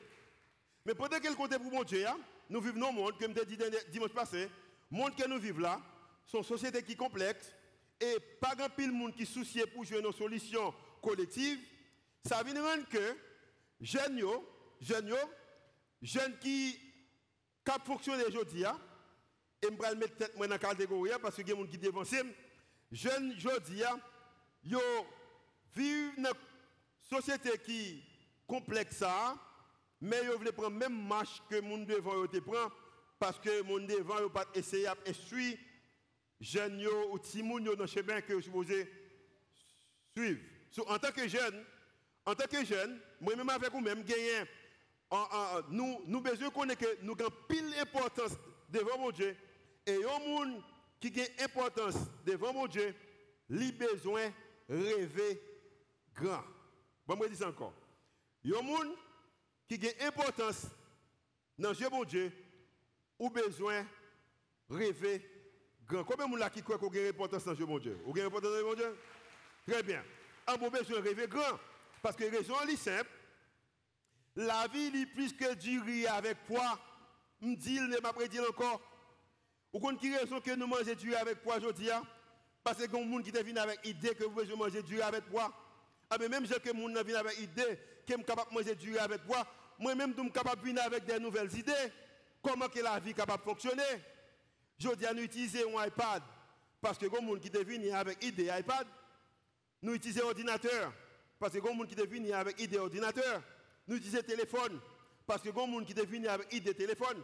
Mais 0.85 0.93
pendant 0.93 1.19
qu'elle 1.19 1.35
comptait 1.35 1.57
pour 1.57 1.71
mon 1.71 1.83
Dieu, 1.83 2.05
hein, 2.05 2.17
nous 2.49 2.61
vivons 2.61 2.79
dans 2.79 2.89
un 2.89 2.91
monde, 2.91 3.19
comme 3.19 3.33
je 3.35 3.43
dit 3.43 3.57
dimanche 3.91 4.11
passé, 4.11 4.49
le 4.91 4.97
monde 4.97 5.15
que 5.15 5.27
nous 5.27 5.39
vivons 5.39 5.61
là, 5.61 5.81
c'est 6.25 6.37
une 6.37 6.43
société 6.43 6.81
qui 6.83 6.96
complexe 6.96 7.51
et 8.00 8.17
pas 8.39 8.55
grand 8.55 8.70
pile 8.70 8.91
monde 8.91 9.15
qui 9.15 9.25
soucie 9.25 9.63
pour 9.74 9.83
jouer 9.83 10.01
nos 10.01 10.11
solutions 10.11 10.74
collectives. 11.01 11.59
Ça 12.24 12.43
vient 12.43 12.61
rendre 12.61 12.87
que 12.89 13.15
jeunes, 13.79 14.22
jeunes, 14.81 15.15
jeunes 16.01 16.37
qui 16.39 16.79
cap 17.63 17.85
fonctionner 17.85 18.25
aujourd'hui, 18.25 18.65
hein, 18.65 18.79
et 19.61 19.67
je 19.67 19.81
vais 19.81 19.96
mettre 19.96 20.17
tête 20.17 20.37
dans 20.37 20.48
la 20.48 20.59
catégorie 20.59 21.11
hein, 21.11 21.20
parce 21.22 21.35
que 21.35 21.41
y 21.41 21.51
a 21.51 21.55
des 21.55 21.61
gens 21.61 21.67
qui 21.67 21.77
dévancent. 21.77 22.15
Jeunes 22.91 23.33
aujourd'hui, 23.37 23.81
yo 24.63 24.79
vivent 25.75 26.22
dans 26.22 26.29
une 26.29 26.35
société 27.01 27.57
qui 27.59 28.03
complexe 28.48 29.03
mais 30.05 30.22
ils 30.24 30.29
veulent 30.29 30.53
prendre 30.53 30.77
même 30.77 31.07
marche 31.07 31.41
que 31.50 31.59
gens 31.59 31.77
devant 31.79 32.27
te 32.27 32.37
prendre 32.37 32.72
parce 33.18 33.39
que 33.39 33.61
gens 33.63 33.79
devant 33.79 34.22
ne 34.22 34.27
pas 34.27 34.46
essayer 34.53 34.87
d'essuyer 35.03 35.57
jeunes 36.39 36.85
ou 37.11 37.18
gens 37.18 37.59
dans 37.59 37.81
le 37.81 37.87
chemin 37.87 38.22
que 38.22 38.33
vous 38.33 38.41
supposez 38.41 38.87
suivre. 40.15 40.41
en 40.87 41.00
tant 41.00 41.11
que 41.11 41.27
jeune, 41.27 41.63
en 42.24 42.35
tant 42.35 42.46
que 42.46 42.63
jeune, 42.63 43.00
moi-même 43.20 43.50
avec 43.50 43.72
vous-même, 43.72 44.03
nous, 45.70 46.01
nous 46.05 46.22
besoin 46.22 46.50
que 46.51 47.01
nous 47.01 47.15
avons 47.20 47.31
pile 47.50 47.74
importance 47.81 48.33
devant 48.70 49.00
mon 49.00 49.11
Dieu. 49.11 49.35
Et 49.87 49.96
un 49.96 50.20
monde 50.20 50.61
qui 51.00 51.11
a 51.20 51.44
importance 51.44 51.96
devant 52.25 52.53
mon 52.53 52.68
Dieu, 52.68 52.94
il 53.50 53.75
besoin 53.75 54.31
rêver 54.70 55.41
grand. 56.13 56.44
Bon, 57.07 57.18
je 57.24 57.29
dis 57.29 57.37
ça 57.37 57.50
encore. 57.50 57.74
Il 58.44 58.53
qui 59.67 59.79
a 59.87 60.07
importance 60.07 60.67
dans 61.57 61.71
Dieu, 61.71 61.89
mon 61.89 62.03
Dieu, 62.03 62.31
ou 63.17 63.29
besoin 63.29 63.85
de 64.69 64.75
rêver 64.75 65.29
grand. 65.87 66.03
Combien 66.03 66.25
de 66.25 66.31
monde 66.31 66.49
qui 66.51 66.61
croit 66.61 66.77
qu'on 66.77 66.89
a 66.89 67.09
importance 67.09 67.45
dans 67.45 67.53
Dieu, 67.53 67.65
mon 67.65 67.79
Dieu? 67.79 67.97
Vous 68.05 68.11
avez 68.11 68.23
importance 68.23 68.51
dans 68.51 68.67
mon 68.67 68.73
Dieu? 68.73 68.97
Très 69.67 69.83
bien. 69.83 70.03
On 70.47 70.53
a 70.53 70.57
besoin 70.57 70.99
de 70.99 71.07
rêver 71.07 71.27
grand. 71.27 71.59
Parce 72.01 72.15
que 72.15 72.25
la 72.25 72.31
raison 72.31 72.53
est 72.67 72.75
simple. 72.75 73.09
La 74.35 74.67
vie 74.67 74.91
est 74.93 75.05
plus 75.05 75.33
que 75.33 75.55
du 75.55 76.07
avec 76.07 76.37
poids. 76.45 76.79
Je 77.41 77.55
dis, 77.55 77.79
ne 77.79 77.99
m'a 77.99 78.13
pas 78.13 78.27
dit 78.27 78.39
encore. 78.39 78.81
Vous 79.73 79.79
comprenez 79.79 79.99
qui 79.99 80.17
raison 80.17 80.39
que 80.39 80.51
nous 80.55 80.67
mangeons 80.67 80.93
du 80.93 81.15
avec 81.15 81.41
poids 81.41 81.57
aujourd'hui 81.57 81.91
hein? 81.91 82.03
Parce 82.63 82.77
que 82.77 82.83
y 82.83 82.85
a 82.85 82.87
des 82.87 83.11
gens 83.11 83.21
qui 83.21 83.31
viennent 83.31 83.57
avec 83.57 83.85
l'idée 83.85 84.15
que 84.15 84.23
vous 84.23 84.31
pouvez 84.31 84.55
manger 84.55 84.81
du 84.81 85.01
avec 85.01 85.25
poids. 85.25 85.53
Ah, 86.09 86.17
mais 86.19 86.29
même 86.29 86.43
les 86.43 86.49
gens 86.49 87.03
viennent 87.03 87.15
avec 87.15 87.37
l'idée 87.37 87.79
que 88.05 88.13
je 88.13 88.18
suis 88.18 88.25
capable 88.25 88.50
de 88.51 88.55
manger 88.55 88.75
du 88.75 88.98
avec 88.98 89.24
poids, 89.24 89.46
moi-même, 89.79 90.13
je 90.15 90.22
suis 90.22 90.31
capable 90.31 90.61
de 90.61 90.68
venir 90.68 90.83
avec 90.83 91.05
des 91.05 91.20
nouvelles 91.20 91.53
idées. 91.57 91.91
Comment 92.41 92.70
que 92.70 92.79
la 92.79 93.00
vie 93.00 93.09
est 93.09 93.13
capable 93.13 93.44
de 93.44 93.50
fonctionner? 93.50 93.83
Je 94.77 94.89
dis 94.96 95.05
à 95.05 95.13
nous 95.13 95.24
utiliser 95.24 95.63
un 95.63 95.85
iPad. 95.85 96.22
Parce 96.81 96.98
que 96.98 97.05
les 97.05 97.11
gens 97.11 97.35
qui 97.37 97.50
viennent 97.50 97.96
avec 97.96 98.24
l'idée 98.24 98.51
iPad, 98.57 98.87
nous 99.81 99.94
utilisons 99.96 100.22
l'ordinateur. 100.22 100.94
Parce 101.39 101.53
que 101.53 101.57
les 101.57 101.63
gens 101.65 101.83
qui 101.85 101.96
viennent 101.96 102.33
avec 102.33 102.59
l'idée 102.59 102.77
ordinateur. 102.77 103.41
Nous 103.87 103.98
utilisons 103.98 104.22
téléphone. 104.22 104.79
Parce 105.25 105.41
que 105.41 105.50
les 105.50 105.55
gens 105.55 105.83
qui 105.83 105.94
viennent 105.94 106.27
avec 106.27 106.53
l'idée 106.53 106.74
téléphone. 106.74 107.24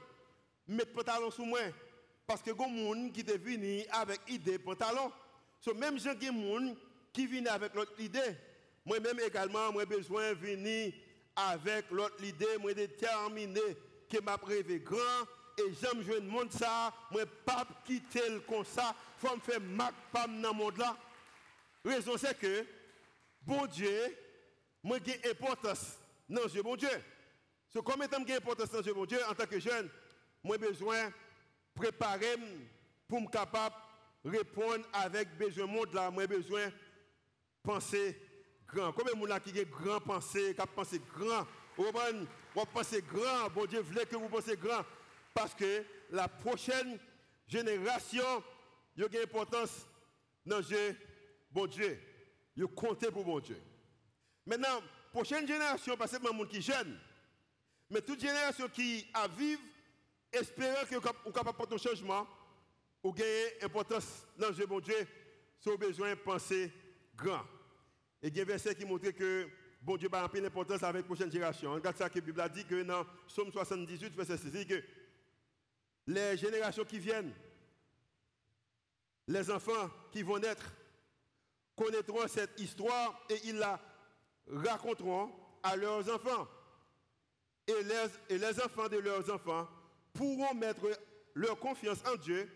Mettre 0.67 0.94
pantalon 0.94 1.30
sous 1.30 1.46
moi. 1.46 1.60
Parce 2.26 2.41
que 2.41 2.50
les 2.50 2.58
gens 2.58 3.10
qui 3.13 3.24
viennent 3.24 3.86
avec 3.91 4.20
l'idée 4.28 4.58
pantalon. 4.60 5.12
So, 5.60 5.74
même 5.76 6.00
gens 6.00 6.15
qui 7.13 7.28
viennent 7.28 7.48
avec 7.48 7.76
l'autre 7.76 8.00
idée. 8.00 8.36
Moi-même 8.86 9.20
également, 9.20 9.72
j'ai 9.78 9.86
besoin 9.86 10.30
de 10.30 10.36
venir 10.36 10.94
avec 11.36 11.89
l'autre 11.91 12.24
idée, 12.24 12.58
moi 12.60 12.74
déterminé 12.74 13.62
que 14.10 14.20
m'a 14.22 14.36
rêvé 14.36 14.80
grand. 14.80 15.26
Et 15.58 15.74
j'aime 15.82 16.02
jouer 16.04 16.20
le 16.20 16.28
monde 16.28 16.52
ça, 16.52 16.94
moi 17.12 17.24
pas 17.46 17.67
quitter 17.86 18.30
le 18.30 18.39
comme 18.39 18.65
ça, 18.65 18.96
faut 19.17 19.36
me 19.36 19.41
faire 19.41 19.60
mac 19.60 19.94
pam 20.12 20.41
dans 20.41 20.52
le 20.52 20.56
monde 20.56 20.78
là. 20.78 20.98
Raison 21.84 22.15
c'est 22.17 22.38
que 22.38 22.65
bon 23.41 23.65
Dieu, 23.67 24.17
moi 24.82 24.98
j'ai 25.06 25.30
importance 25.30 25.98
dans 26.30 26.46
Dieu 26.46 26.63
bon 26.63 26.76
Dieu. 26.76 26.89
So, 27.74 27.82
comme 27.82 28.02
étant 28.04 28.26
j'ai 28.26 28.36
importance 28.36 28.72
dans 28.72 28.82
Dieu 28.82 28.94
bon 28.94 29.06
Dieu 29.06 29.20
en 29.30 29.36
tant 29.36 29.46
que 29.46 29.60
jeune, 29.60 29.89
moi 30.44 30.58
besoin 30.58 31.08
de 31.08 31.13
préparer 31.76 32.36
pour 33.08 33.22
me 33.22 33.28
capable 33.28 33.76
répondre 34.24 34.86
avec 34.94 35.38
besoin 35.38 35.65
monde 35.65 35.94
là, 35.94 36.10
moi 36.10 36.26
besoin 36.28 36.72
penser 37.62 38.17
grand. 38.74 38.92
Combien 38.94 39.14
de 39.14 39.28
gens 39.28 39.40
qui 39.40 39.60
ont 39.60 39.64
grand 39.70 40.00
pensée, 40.00 40.56
qui 40.56 40.68
pensé 40.76 41.02
grand? 41.14 41.46
Vous 41.78 42.66
pensez 42.74 43.02
grand, 43.02 43.50
bon 43.54 43.66
Dieu 43.66 43.80
voulait 43.80 44.06
que 44.06 44.16
vous 44.16 44.30
pensez 44.30 44.58
grand. 44.58 44.84
Parce 45.34 45.54
que 45.56 45.84
la 46.10 46.28
prochaine 46.28 47.00
génération, 47.48 48.44
il 48.96 49.04
y 49.04 49.06
a 49.06 49.08
une 49.08 49.24
importance 49.24 49.88
dans 50.46 50.60
Dieu, 50.60 50.98
bon 51.52 51.66
Dieu. 51.68 52.00
Il 52.58 52.68
compter 52.68 53.10
pour 53.10 53.24
bon 53.24 53.40
Dieu. 53.40 53.62
Maintenant, 54.46 54.82
prochaine 55.14 55.48
génération, 55.48 55.96
pas 55.96 56.08
seulement 56.08 56.32
les 56.32 56.38
gens 56.38 56.46
qui 56.46 56.62
jeune, 56.62 57.00
mais 57.90 58.02
toute 58.02 58.20
génération 58.20 58.68
qui 58.68 59.08
a 59.14 59.28
vivre, 59.28 59.62
espérant 60.32 60.86
que 60.86 60.96
vous 60.96 61.32
capable 61.32 61.70
de 61.70 61.76
un 61.76 61.78
changement, 61.78 62.28
ou 63.04 63.14
gagner 63.14 63.64
importance 63.64 64.28
dans 64.38 64.52
Dieu, 64.52 64.66
bon 64.66 64.80
Dieu, 64.80 65.08
si 65.60 65.70
vous 65.70 65.78
besoin 65.78 66.12
de 66.12 66.16
penser 66.16 66.72
grand. 67.16 67.44
Et 68.24 68.28
il 68.28 68.38
y 68.38 68.40
a 68.40 68.44
un 68.44 68.46
verset 68.46 68.76
qui 68.76 68.86
montre 68.86 69.10
que 69.12 69.50
bon 69.82 69.98
Dieu 69.98 70.10
va 70.10 70.28
peu 70.30 70.40
l'importance 70.40 70.84
avec 70.84 71.02
la 71.02 71.08
prochaine 71.08 71.32
génération. 71.32 71.74
Regarde 71.74 71.98
ça 71.98 72.10
que 72.10 72.20
la 72.20 72.26
Bible 72.26 72.42
a 72.42 72.50
dit 72.50 72.66
que 72.66 72.84
dans 72.84 73.06
Somme 73.28 73.52
78, 73.52 74.16
verset 74.16 74.38
6, 74.38 74.52
dit 74.52 74.68
que 74.68 74.84
les 76.08 76.38
générations 76.38 76.86
qui 76.86 77.00
viennent, 77.00 77.34
les 79.28 79.50
enfants 79.50 79.90
qui 80.12 80.24
vont 80.24 80.40
naître, 80.40 80.74
connaîtront 81.76 82.28
cette 82.28 82.60
histoire 82.60 83.26
et 83.30 83.40
ils 83.46 83.58
la 83.58 83.80
raconteront 84.48 85.32
à 85.64 85.76
leurs 85.76 86.14
enfants. 86.14 86.48
Et 87.68 87.84
les, 87.84 88.36
et 88.36 88.38
les 88.38 88.60
enfants 88.62 88.88
de 88.88 88.98
leurs 88.98 89.34
enfants 89.34 89.68
pourront 90.14 90.54
mettre 90.54 90.88
leur 91.34 91.58
confiance 91.60 92.04
en 92.06 92.16
Dieu 92.16 92.50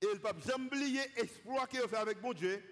et 0.00 0.06
ils 0.06 0.14
ne 0.14 0.18
peuvent 0.18 0.46
jamais 0.46 0.66
oublier 0.66 1.00
l'exploit 1.16 1.66
qu'ils 1.66 1.82
ont 1.82 1.88
fait 1.88 1.96
avec 1.96 2.22
mon 2.22 2.32
Dieu. 2.32 2.62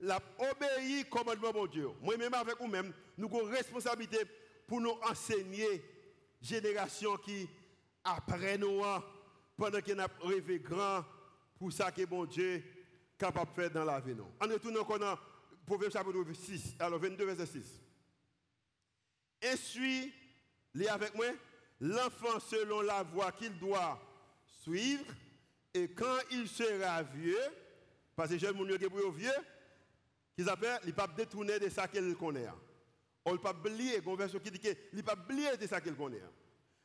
La 0.00 0.20
obéir 0.38 1.08
commandement 1.08 1.52
mon 1.52 1.66
Dieu. 1.66 1.88
Moi-même 2.02 2.34
avec 2.34 2.58
vous-même, 2.60 2.92
nous 3.16 3.26
avons 3.26 3.44
responsabilité 3.44 4.18
pour 4.66 4.80
nous 4.80 4.98
enseigner 5.08 5.82
génération 6.40 7.16
qui 7.16 7.48
après 8.04 8.58
nous 8.58 8.84
hein, 8.84 9.02
pendant 9.56 9.80
qu'on 9.80 9.98
a 9.98 10.06
rêvé 10.22 10.60
grand 10.60 11.04
pour 11.58 11.72
ça 11.72 11.90
que 11.90 12.04
bon 12.04 12.24
Dieu 12.26 12.62
capable 13.18 13.50
de 13.50 13.54
faire 13.54 13.70
dans 13.70 13.84
la 13.84 14.00
vie. 14.00 14.14
En 14.40 14.46
retournant 14.46 14.84
dans 14.98 15.18
Proverbe 15.66 15.92
chapitre 15.92 16.32
6, 16.32 16.76
alors 16.78 17.00
22 17.00 17.24
verset 17.24 17.46
6. 17.46 17.82
Essuie, 19.40 20.12
lis 20.74 20.88
avec 20.88 21.14
moi, 21.14 21.26
l'enfant 21.80 22.38
selon 22.40 22.82
la 22.82 23.02
voie 23.02 23.32
qu'il 23.32 23.58
doit 23.58 24.00
suivre, 24.62 25.04
et 25.74 25.88
quand 25.88 26.18
il 26.30 26.48
sera 26.48 27.02
vieux, 27.02 27.36
parce 28.14 28.30
que 28.30 28.38
jeune 28.38 28.56
monde 28.56 28.78
qui 28.78 28.86
vieux, 28.86 29.30
qu'ils 30.36 30.48
appellent, 30.48 30.78
il 30.84 30.88
ne 30.88 30.92
pas 30.92 31.06
de 31.58 31.68
ça 31.68 31.88
qu'il 31.88 32.14
connaît. 32.14 32.48
On 33.24 33.32
ne 33.32 33.36
peut 33.36 33.42
pas 33.42 33.54
oublier, 33.54 34.00
une 34.04 34.16
version 34.16 34.38
qui 34.38 34.50
dit 34.50 34.58
qu'il 34.58 34.76
ne 34.92 35.00
peut 35.00 35.14
pas 35.14 35.14
oublier 35.14 35.56
de 35.56 35.66
ça 35.66 35.80
qu'il 35.80 35.94
connaît. 35.94 36.22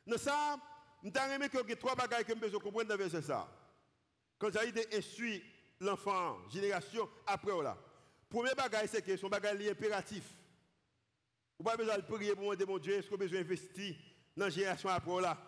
Dans 0.06 0.18
ça, 0.18 0.56
je 1.04 1.34
aimé 1.34 1.48
qu'il 1.48 1.70
y 1.70 1.76
trois 1.76 1.94
bagages 1.94 2.24
que 2.24 2.48
je 2.48 2.56
comprendre 2.56 2.88
dans 2.88 2.96
verset 2.96 3.22
ça. 3.22 3.48
Quand 4.38 4.48
j'ai 4.50 4.72
dit 4.72 4.80
essuie 4.90 5.42
l'enfant, 5.80 6.38
génération 6.48 7.08
après 7.26 7.62
là. 7.62 7.76
Premier 8.28 8.54
bagage, 8.54 8.88
c'est 8.90 9.02
que 9.02 9.16
son 9.16 9.28
bagage 9.28 9.60
impératif. 9.68 10.24
Vous 11.58 11.64
n'avez 11.64 11.76
pas 11.76 11.84
besoin 11.84 11.98
de 11.98 12.02
prier 12.02 12.34
pour 12.34 12.44
demander 12.44 12.64
mon 12.64 12.78
Dieu, 12.78 12.94
est-ce 12.94 13.06
que 13.06 13.10
vous 13.10 13.18
besoin 13.18 13.40
d'investir 13.40 13.94
dans 14.36 14.46
la 14.46 14.50
génération 14.50 14.88
après 14.88 15.20
là? 15.20 15.38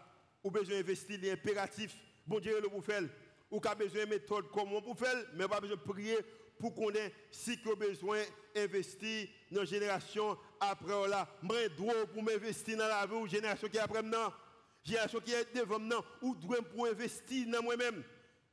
Ou 0.44 0.50
besoin 0.50 0.76
d'investir 0.76 1.18
l'impératif, 1.22 1.96
bon 2.26 2.38
Dieu 2.38 2.60
le 2.60 2.68
pour 2.68 2.84
faire. 2.84 3.02
Ou 3.50 3.60
avez 3.64 3.84
besoin 3.84 4.04
de 4.04 4.10
méthode 4.10 4.50
comment 4.52 4.82
pour 4.82 4.98
faire, 4.98 5.16
mais 5.34 5.48
pas 5.48 5.60
besoin 5.60 5.76
de 5.76 5.82
prier 5.82 6.18
pour 6.58 6.74
qu'on 6.74 6.90
ait 6.90 7.12
si 7.30 7.60
que 7.60 7.74
besoin 7.74 8.20
d'investir 8.54 9.28
dans 9.50 9.60
la 9.60 9.66
génération 9.66 10.38
après 10.60 11.08
là. 11.08 11.28
Moi, 11.42 11.68
droit 11.76 12.06
pour 12.12 12.22
m'investir 12.22 12.78
dans 12.78 12.88
la 12.88 13.06
vie 13.06 13.14
ou 13.14 13.26
génération 13.26 13.68
qui 13.68 13.76
est 13.76 13.80
après 13.80 14.02
maintenant. 14.02 14.32
Génération 14.82 15.20
qui 15.20 15.32
est 15.32 15.54
devant 15.54 15.78
maintenant 15.78 16.04
ou 16.22 16.34
droit 16.34 16.62
pour 16.62 16.86
investir 16.86 17.46
dans 17.48 17.62
moi-même. 17.62 18.02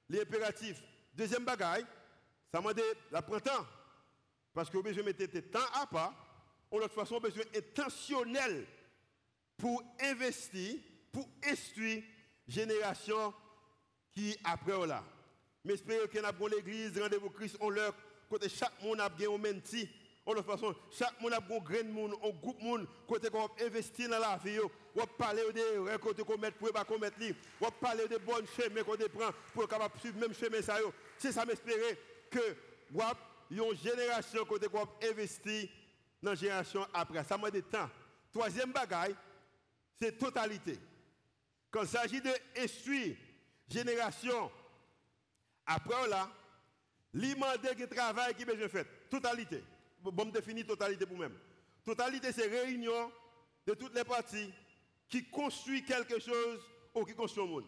L'impératif. 0.10 0.82
Deuxième 1.14 1.46
bagaille, 1.46 1.86
ça 2.52 2.62
m'a 2.62 2.74
dit 2.74 2.82
la. 3.12 3.22
Parce 4.54 4.70
que 4.70 4.78
vous 4.78 4.84
besoin 4.84 5.04
de 5.04 5.08
mettre 5.08 5.52
temps 5.52 5.60
à 5.74 5.86
part, 5.86 6.14
ou 6.72 6.80
l'autre 6.80 6.94
façon, 6.94 7.20
besoin 7.20 7.44
intentionnel 7.56 8.66
pour 9.58 9.84
investir, 10.02 10.80
pour 11.12 11.28
instruire 11.46 12.04
génération 12.48 13.34
qui 14.12 14.38
après 14.44 14.88
là. 14.88 15.04
Mais 15.64 15.74
j'espère 15.74 16.10
que 16.10 16.20
nous 16.20 16.48
l'église, 16.48 17.00
rendez-vous 17.00 17.30
Christ, 17.30 17.58
on 17.60 17.70
leur 17.70 17.94
côté 18.30 18.50
chaque 18.50 18.82
monde 18.82 19.00
a 19.00 19.10
bien 19.10 19.30
un 19.32 19.38
menti. 19.38 19.88
De 20.26 20.34
toute 20.34 20.46
façon, 20.46 20.74
chaque 20.92 21.20
monde 21.20 21.34
a 21.34 21.38
un 21.38 21.60
grain 21.60 21.84
de 21.84 21.92
monde, 21.92 22.14
un 22.24 22.30
groupe 22.30 22.60
de 22.60 22.64
monde, 22.64 22.88
côté 23.08 23.30
qu'on 23.30 23.50
investir 23.64 24.10
dans 24.10 24.20
la 24.20 24.38
vie, 24.38 24.60
on 24.96 25.06
parler 25.06 25.42
de 25.54 25.98
côté 25.98 26.24
qu'on 26.24 26.38
met 26.38 26.52
pour 26.52 26.72
pas 26.72 26.86
qu'on 26.86 27.00
mette 27.00 27.14
on 27.60 27.72
parler 27.72 28.08
de 28.08 28.18
bonnes 28.18 28.46
chemins 28.56 28.84
qu'on 28.84 28.98
prend 29.10 29.32
pour 29.54 29.68
capable 29.68 30.00
suivre 30.00 30.20
même 30.20 30.34
chemin 30.34 30.62
ça 30.62 30.78
C'est 31.18 31.32
ça 31.32 31.46
m'espérer 31.46 31.98
que 32.30 32.56
a 33.00 33.14
une 33.50 33.76
génération 33.76 34.46
côté 34.46 34.68
qu'on 34.68 34.88
investir 35.04 35.68
dans 36.22 36.32
la 36.32 36.36
génération 36.36 36.86
après. 36.94 37.24
Ça 37.24 37.38
m'a 37.38 37.52
des 37.52 37.64
temps. 37.64 37.90
Troisième 38.32 38.72
bagaille, 38.72 39.16
c'est 40.00 40.18
totalité. 40.18 40.80
Quand 41.70 41.82
il 41.82 41.88
s'agit 41.88 42.22
de 42.22 42.32
instruire 42.58 43.16
génération 43.68 44.52
après 45.76 46.08
là, 46.08 46.30
l'imandé 47.14 47.70
qui 47.76 47.88
travaille 47.88 48.34
qui 48.36 48.46
besoin 48.46 48.68
fait. 48.68 48.88
Totalité. 49.10 49.64
Bon, 50.02 50.26
définir 50.26 50.66
totalité 50.66 51.06
pour 51.06 51.18
même. 51.18 51.38
Totalité, 51.84 52.32
c'est 52.32 52.48
réunion 52.48 53.12
de 53.66 53.74
toutes 53.74 53.96
les 53.96 54.04
parties 54.04 54.52
qui 55.10 55.30
construit 55.30 55.84
quelque 55.84 56.20
chose 56.20 56.60
ou 56.94 57.06
qui 57.06 57.14
construit 57.14 57.44
un 57.44 57.48
monde. 57.48 57.66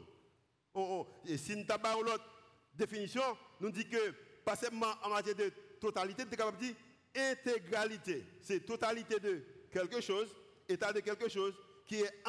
et 1.26 1.38
si 1.38 1.56
nous 1.56 1.66
avons 1.70 2.02
l'autre 2.02 2.26
définition, 2.74 3.24
nous 3.60 3.72
dit 3.72 3.88
que, 3.88 4.12
pas 4.44 4.56
seulement 4.56 4.94
en 5.04 5.10
matière 5.10 5.36
de 5.36 5.52
totalité, 5.80 6.24
nous 6.26 6.32
capable 6.32 6.58
de 6.58 6.66
dire 6.66 6.76
intégralité. 7.16 8.26
C'est 8.42 8.62
totalité 8.62 9.20
de 9.20 9.44
quelque 9.72 10.02
chose, 10.02 10.30
état 10.68 10.92
de 10.92 11.00
quelque 11.00 11.30
chose 11.30 11.54
qui 11.86 12.02
est 12.02 12.24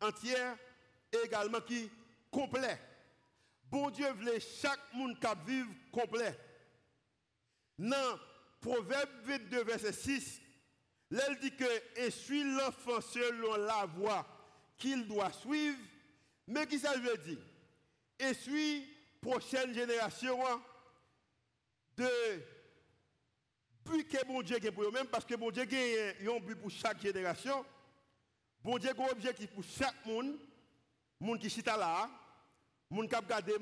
entière 0.00 0.56
et 1.12 1.26
également 1.26 1.60
qui 1.60 1.90
complet. 2.30 2.78
Bon 3.72 3.88
Dieu 3.88 4.06
voulait 4.12 4.38
chaque 4.38 4.92
monde 4.92 5.18
qui 5.18 5.26
vive 5.46 5.66
complet. 5.90 6.38
Dans 7.78 8.18
Proverbe 8.60 9.08
22, 9.24 9.64
verset 9.64 9.94
6, 9.94 10.42
elle 11.10 11.38
dit 11.38 11.56
que 11.56 12.10
suit 12.10 12.44
l'enfant 12.44 13.00
selon 13.00 13.56
la 13.56 13.86
voie 13.86 14.26
qu'il 14.76 15.08
doit 15.08 15.32
suivre. 15.32 15.78
Mais 16.46 16.66
qui 16.66 16.78
ça 16.78 16.94
veut 16.98 17.16
dire? 17.16 17.38
Et 18.18 18.34
suit 18.34 18.86
prochaine 19.22 19.72
génération 19.72 20.38
de 21.96 22.10
but 23.86 24.06
que 24.06 24.22
bon 24.26 24.42
Dieu 24.42 24.58
pour 24.70 24.84
eux-mêmes, 24.84 25.06
parce 25.06 25.24
que 25.24 25.34
bon 25.34 25.50
Dieu 25.50 25.62
a 25.62 26.30
un 26.30 26.40
but 26.40 26.56
pour 26.56 26.70
chaque 26.70 27.00
génération. 27.00 27.64
Bon 28.62 28.76
Dieu 28.76 28.90
a 28.90 29.02
un 29.02 29.12
objectif 29.12 29.50
pour 29.50 29.64
chaque 29.64 30.04
monde, 30.04 30.38
monde 31.18 31.38
qui 31.38 31.46
est 31.46 31.66
là, 31.66 32.10
qui 33.08 33.14
a 33.14 33.20
gardé. 33.22 33.54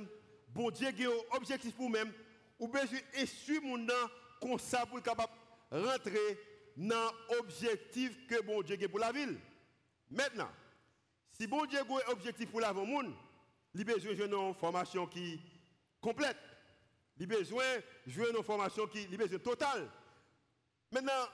Bon 0.49 0.71
Dieu 0.71 0.89
a 0.89 0.91
un 0.91 1.37
objectif 1.37 1.75
pour 1.75 1.87
eux-mêmes, 1.87 2.13
ou 2.59 2.69
besoin 2.69 2.99
essuyer 3.15 3.61
mon 3.61 3.79
nom 3.79 3.95
comme 4.41 4.59
ça 4.59 4.85
pour 4.87 5.03
capable 5.03 5.33
rentrer 5.71 6.39
dans 6.77 7.13
l'objectif 7.31 8.27
que 8.27 8.43
bon 8.43 8.63
Dieu 8.63 8.77
a 8.83 8.89
pour 8.89 8.99
la 8.99 9.13
ville. 9.13 9.39
Maintenant, 10.11 10.51
si 11.31 11.47
bon 11.47 11.65
Dieu 11.67 11.79
a 11.79 11.83
un 11.83 12.13
objectif 12.13 12.51
pour 12.51 12.61
la 12.61 12.73
ville, 12.73 13.13
il 13.75 13.85
besoin 13.85 14.15
d'une 14.15 14.55
formation 14.55 15.07
qui 15.07 15.41
complète. 16.01 16.37
Il 17.19 17.27
besoin 17.27 17.65
d'une 18.07 18.43
formation 18.43 18.87
qui 18.87 19.01
est 19.01 19.17
besoin 19.17 19.39
totale. 19.39 19.89
Maintenant, 20.91 21.29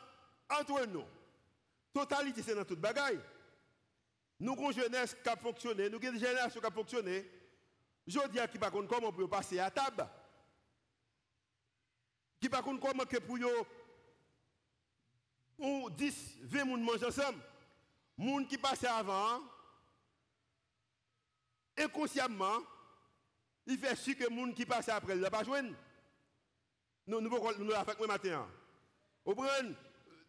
entre 0.50 0.84
nous, 0.86 1.04
totalité, 1.94 2.42
c'est 2.42 2.54
dans 2.54 2.64
toute 2.64 2.80
bagaille. 2.80 3.20
Nous 4.38 4.52
avons 4.52 4.70
une 4.70 4.76
jeunesse 4.76 5.16
qui 5.22 5.28
a 5.28 5.36
fonctionné, 5.36 5.88
nous 5.88 5.96
avons 5.96 6.12
une 6.12 6.18
qui 6.20 6.66
a 6.66 6.70
fonctionné. 6.70 7.30
Je 8.06 8.28
dis 8.28 8.38
à 8.38 8.46
qui 8.46 8.58
contre 8.58 8.86
comment 8.86 9.12
peut 9.12 9.28
passer 9.28 9.58
à 9.58 9.70
table. 9.70 10.06
Qui 12.40 12.48
contre 12.48 12.80
comment 12.80 13.04
que 13.04 13.18
pour 13.18 13.38
ou 15.58 15.90
10, 15.90 16.38
20 16.42 16.64
personnes 16.64 16.84
mangent 16.84 17.02
ensemble. 17.02 17.38
Les 18.18 18.28
gens 18.28 18.44
qui 18.44 18.58
passaient 18.58 18.86
avant, 18.86 19.40
inconsciemment, 21.76 22.58
il 23.66 23.78
fait 23.78 23.96
sûr 23.96 24.16
que 24.16 24.24
les 24.28 24.36
gens 24.36 24.52
qui 24.52 24.66
passent 24.66 24.88
après 24.88 25.16
ne 25.16 25.28
pas 25.28 25.44
joindre. 25.44 25.74
Nous, 27.06 27.20
nous, 27.20 27.30
nous, 27.30 27.64
nous, 27.64 27.72
avec 27.72 27.98
moi 27.98 28.06
matin. 28.06 28.46
Nous 29.24 29.32
avons 29.32 29.74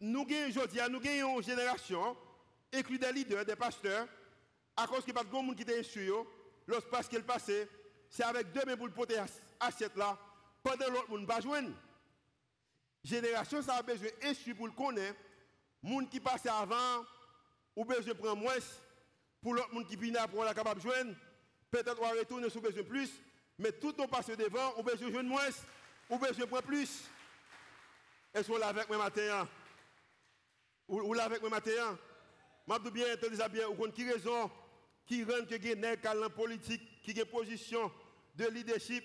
une 0.00 1.42
génération, 1.42 2.16
inclus 2.72 2.98
des 2.98 3.12
leaders, 3.12 3.44
des 3.44 3.56
pasteurs, 3.56 4.06
à 4.76 4.86
cause 4.86 5.04
a 5.08 5.12
pas 5.12 5.24
de 5.24 5.30
monde 5.30 5.56
qui 5.56 5.62
était 5.62 5.78
instruit. 5.78 6.10
Lorsque 6.68 6.88
parce 6.88 7.08
qu'il 7.08 7.24
passait, 7.24 7.66
c'est 8.10 8.22
avec 8.22 8.52
deux 8.52 8.64
mains 8.66 8.76
pour 8.76 8.86
le 8.86 8.92
porter 8.92 9.18
assiette 9.58 9.96
là, 9.96 10.18
pendant 10.62 10.88
l'autre 10.90 11.08
monde 11.08 11.26
pas 11.26 11.40
joindre. 11.40 11.72
Génération, 13.02 13.62
ça 13.62 13.76
a 13.76 13.82
besoin 13.82 14.08
d'instruire 14.20 14.56
pour 14.56 14.66
le 14.66 14.72
connaître. 14.72 15.18
Monde 15.82 16.10
qui 16.10 16.20
passe 16.20 16.44
avant, 16.44 17.06
ou 17.74 17.84
besoin 17.86 18.14
prendre 18.14 18.36
moins, 18.36 18.58
pour 19.40 19.54
l'autre 19.54 19.72
monde 19.72 19.86
qui 19.86 19.96
vient 19.96 20.26
on 20.34 20.44
est 20.44 20.54
capable 20.54 20.82
joindre. 20.82 21.14
Peut-être 21.70 21.98
on 22.00 22.10
retourner 22.10 22.50
sur 22.50 22.60
besoin 22.60 22.82
plus, 22.82 23.10
mais 23.58 23.72
tout 23.72 23.94
on 23.98 24.06
passe 24.06 24.26
devant, 24.26 24.74
on 24.76 24.82
besoin 24.82 25.10
joindre 25.10 25.30
moins, 25.30 25.48
ou 26.10 26.18
besoin 26.18 26.46
prendre 26.46 26.64
plus. 26.64 27.04
Est-ce 28.34 28.46
qu'on 28.46 28.58
l'a 28.58 28.68
avec 28.68 28.88
moi 28.88 28.98
matin? 28.98 29.48
Ou 30.86 31.14
l'a 31.14 31.24
avec 31.24 31.40
moi 31.40 31.48
matin? 31.48 31.98
Je 32.68 32.78
dis 32.78 32.90
bien, 32.90 33.06
je 33.22 33.48
bien, 33.48 33.68
ou 33.68 33.90
qui 33.90 34.10
raison? 34.10 34.50
Qui 35.08 35.24
rend 35.24 35.44
que 35.48 35.54
y 35.54 35.72
a 35.72 35.96
des 35.96 36.34
politique, 36.36 36.82
qui 37.02 37.18
a 37.18 37.22
une 37.22 37.28
position 37.28 37.90
de 38.36 38.46
leadership, 38.46 39.02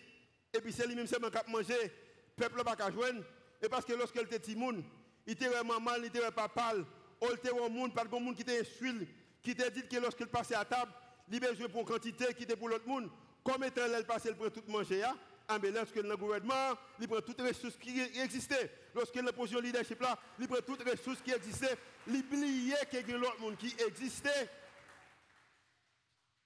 et 0.54 0.60
puis 0.60 0.72
c'est 0.72 0.86
lui-même 0.86 1.08
qui 1.08 1.16
a 1.16 1.44
mangé, 1.48 1.74
le 1.82 1.89
peuple 2.36 2.58
n'a 2.58 2.76
pas 2.76 2.92
joindre. 2.92 3.24
Et 3.62 3.70
parce 3.70 3.86
que 3.86 3.94
lorsqu'elle 3.94 4.26
était 4.26 4.39
timoun, 4.39 4.84
il 5.26 5.34
était 5.34 5.50
mal, 5.63 6.02
il 6.02 6.06
était 6.06 6.32
pas 6.32 6.50
pâle, 6.50 6.86
Olte 7.22 7.50
au 7.52 7.70
monde, 7.70 7.94
pas 7.94 8.04
de 8.04 8.10
monde 8.10 8.36
qui 8.36 8.44
t'insulte, 8.44 9.08
qui 9.42 9.56
te 9.56 9.70
dit 9.70 9.88
que 9.88 9.96
lorsqu'il 9.98 10.28
passait 10.28 10.56
à 10.56 10.66
table, 10.66 10.92
il 11.32 11.39
besoin 11.39 11.70
pour 11.70 11.86
quantité 11.86 12.34
qui 12.34 12.44
était 12.44 12.58
pour 12.58 12.68
l'autre 12.68 12.86
monde. 12.86 13.10
Comme 13.44 13.63
étant 13.63 13.82
elle 13.86 14.06
passe, 14.06 14.26
elle 14.26 14.36
prend 14.36 14.50
tout 14.50 14.63
manger. 14.68 15.04
Hein? 15.04 15.16
Mais 15.62 15.72
lorsque 15.72 15.96
le 15.96 16.18
gouvernement, 16.18 16.78
il 17.00 17.08
prend 17.08 17.22
toutes 17.22 17.39
les 17.39 17.50
ressources 17.50 17.78
qui 17.78 18.02
existaient. 18.22 18.70
Lorsque 18.94 19.16
la 19.16 19.32
position 19.32 19.62
leadership 19.62 20.02
là, 20.02 20.20
il 20.38 20.48
prend 20.48 20.62
toutes 20.66 20.84
les 20.84 20.92
ressources 20.92 21.22
qui 21.22 21.32
existaient. 21.32 21.78
Il 22.08 22.18
oubliait 22.18 22.76
a 22.76 23.18
l'autre 23.18 23.39
monde 23.39 23.56
qui 23.56 23.74
existait. 23.88 24.50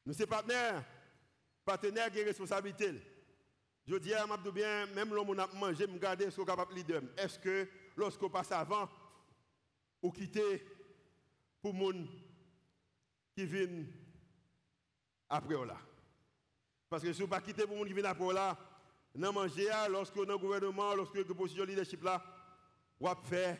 Nous 0.07 0.13
sommes 0.13 0.27
partenaires. 0.27 0.85
Partenaires 1.65 2.09
qui 2.09 2.21
ont 2.21 2.25
responsabilité. 2.25 2.93
Je 3.85 3.95
dis 3.97 4.13
à 4.13 4.25
Mabdou 4.25 4.53
bien, 4.53 4.85
même 4.95 5.13
l'homme 5.13 5.37
a 5.37 5.47
mangé, 5.47 5.85
me 5.85 5.99
garder 5.99 6.31
ce 6.31 6.37
qu'on 6.37 6.43
est 6.43 6.45
capable 6.45 6.71
de 6.71 6.77
leader. 6.77 7.01
Est-ce 7.17 7.37
que 7.37 7.67
lorsqu'on 7.97 8.29
passe 8.29 8.53
avant, 8.53 8.87
ou 10.01 10.09
quitter 10.09 10.65
pour 11.61 11.73
les 11.73 11.79
gens 11.79 12.07
qui 13.35 13.45
viennent 13.45 13.85
après 15.27 15.65
là? 15.65 15.77
Parce 16.89 17.03
que 17.03 17.11
si 17.11 17.19
vous 17.19 17.25
ne 17.27 17.31
pas 17.31 17.41
quitter 17.41 17.67
pour 17.67 17.75
les 17.75 17.81
gens 17.81 17.87
qui 17.87 17.93
viennent 17.93 18.05
après 18.05 18.33
là, 18.33 18.57
dans 19.13 19.33
manger, 19.33 19.67
lorsque 19.89 20.15
dans 20.15 20.23
le 20.23 20.37
gouvernement, 20.37 20.95
lorsque 20.95 21.17
vous 21.17 21.35
position 21.35 21.65
leadership 21.65 22.01
là, 22.01 22.23
vous 22.97 23.09
faire 23.25 23.57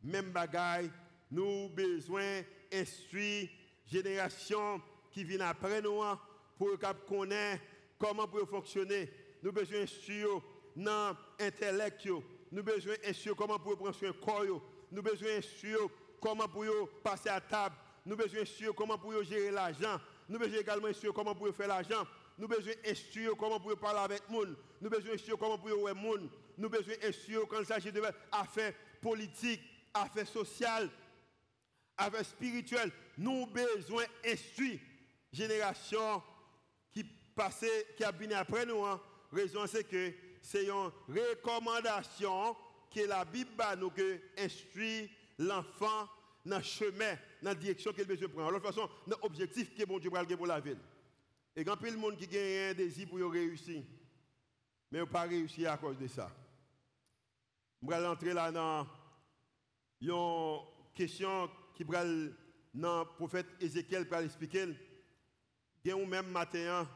même 0.00 0.30
bagaille, 0.30 0.92
nous 1.28 1.68
besoin 1.70 2.42
d'instruire 2.70 3.48
génération 3.84 4.80
qui 5.12 5.24
vient 5.24 5.40
après 5.40 5.82
nous 5.82 6.02
hein, 6.02 6.18
pour 6.58 6.70
connaître 7.06 7.62
comment 7.98 8.26
pour 8.26 8.48
fonctionner. 8.48 9.10
Nous 9.42 9.52
besoin 9.52 9.80
d'instruire 9.80 10.40
dans 10.74 11.16
l'intellect, 11.38 12.08
nous 12.50 12.62
besoin 12.62 12.94
d'instruire 13.04 13.36
comment 13.36 13.58
pour 13.58 13.76
prendre 13.76 13.94
soin 13.94 14.12
corps, 14.12 14.62
nous 14.90 15.02
besoin 15.02 15.40
sûr 15.40 15.90
comment 16.20 16.48
pour 16.48 16.64
passer 17.02 17.28
à 17.28 17.40
table, 17.40 17.74
nous 18.06 18.16
besoin 18.16 18.44
sûr 18.44 18.74
comment 18.74 18.98
pour 18.98 19.22
gérer 19.22 19.50
l'argent, 19.50 20.00
nous 20.28 20.38
besoin 20.38 20.60
également 20.60 20.92
sûr 20.92 21.12
comment 21.12 21.34
pour 21.34 21.54
faire 21.54 21.68
l'argent, 21.68 22.06
nous 22.38 22.48
besoin 22.48 22.72
sûr 23.10 23.36
comment 23.36 23.60
pour 23.60 23.76
parler 23.76 24.00
avec 24.00 24.22
les 24.28 24.36
gens, 24.36 24.50
nous 24.80 24.90
besoin 24.90 25.16
sûr 25.18 25.38
comment 25.38 25.58
pour 25.58 25.68
voir 25.68 25.94
les 25.94 26.00
gens, 26.00 26.28
nous 26.58 26.68
besoin 26.68 26.94
sûr 27.12 27.46
quand 27.48 27.60
il 27.60 27.66
s'agit 27.66 27.92
de 27.92 28.02
affaires 28.30 28.72
politiques, 29.00 29.62
affaires 29.92 30.28
sociales, 30.28 30.88
affaires 31.96 32.24
spirituelles, 32.24 32.90
nous 33.18 33.46
besoin 33.46 34.04
instruire 34.24 34.78
génération 35.32 36.22
qui 36.92 37.04
passait, 37.34 37.86
qui 37.96 38.04
a 38.04 38.10
venu 38.10 38.34
après 38.34 38.66
nous. 38.66 38.84
Hein. 38.84 39.00
Raison 39.32 39.66
c'est 39.66 39.84
que 39.84 40.12
c'est 40.42 40.66
une 40.66 40.90
recommandation 41.08 42.56
que 42.92 43.00
la 43.00 43.24
Bible 43.24 43.50
nous 43.78 43.92
instruit 44.38 45.10
l'enfant 45.38 46.08
dans 46.44 46.58
le 46.58 46.62
chemin, 46.62 47.14
dans 47.40 47.50
la 47.50 47.54
direction 47.54 47.92
qu'il 47.92 48.04
veut 48.04 48.28
prendre. 48.28 48.50
De 48.50 48.56
toute 48.56 48.66
façon, 48.66 48.88
l'objectif 49.06 49.74
que 49.74 49.84
bon 49.84 49.98
Dieu 49.98 50.10
va 50.10 50.24
pour 50.24 50.46
la 50.46 50.60
ville. 50.60 50.78
Et 51.54 51.64
quand 51.64 51.82
a 51.82 51.90
monde 51.92 52.16
qui 52.16 52.36
a 52.36 52.70
un 52.70 52.74
désir 52.74 53.08
pour 53.08 53.18
réussir, 53.30 53.82
mais 54.90 54.98
il 54.98 55.06
pas 55.06 55.22
réussi 55.22 55.66
à 55.66 55.76
cause 55.76 55.98
de 55.98 56.06
ça. 56.06 56.30
Je 57.82 57.88
vais 57.88 58.06
entrer 58.06 58.32
là 58.32 58.50
dans 58.52 58.86
une 60.00 60.60
question 60.94 61.50
qui 61.74 61.84
va 61.84 62.04
dans 62.74 63.00
le 63.00 63.04
prophète 63.16 63.46
Ézéchiel 63.60 64.08
pour 64.08 64.18
expliquer. 64.18 64.68
A 65.84 65.94
un 65.94 66.06
même 66.06 66.30
matin, 66.30 66.88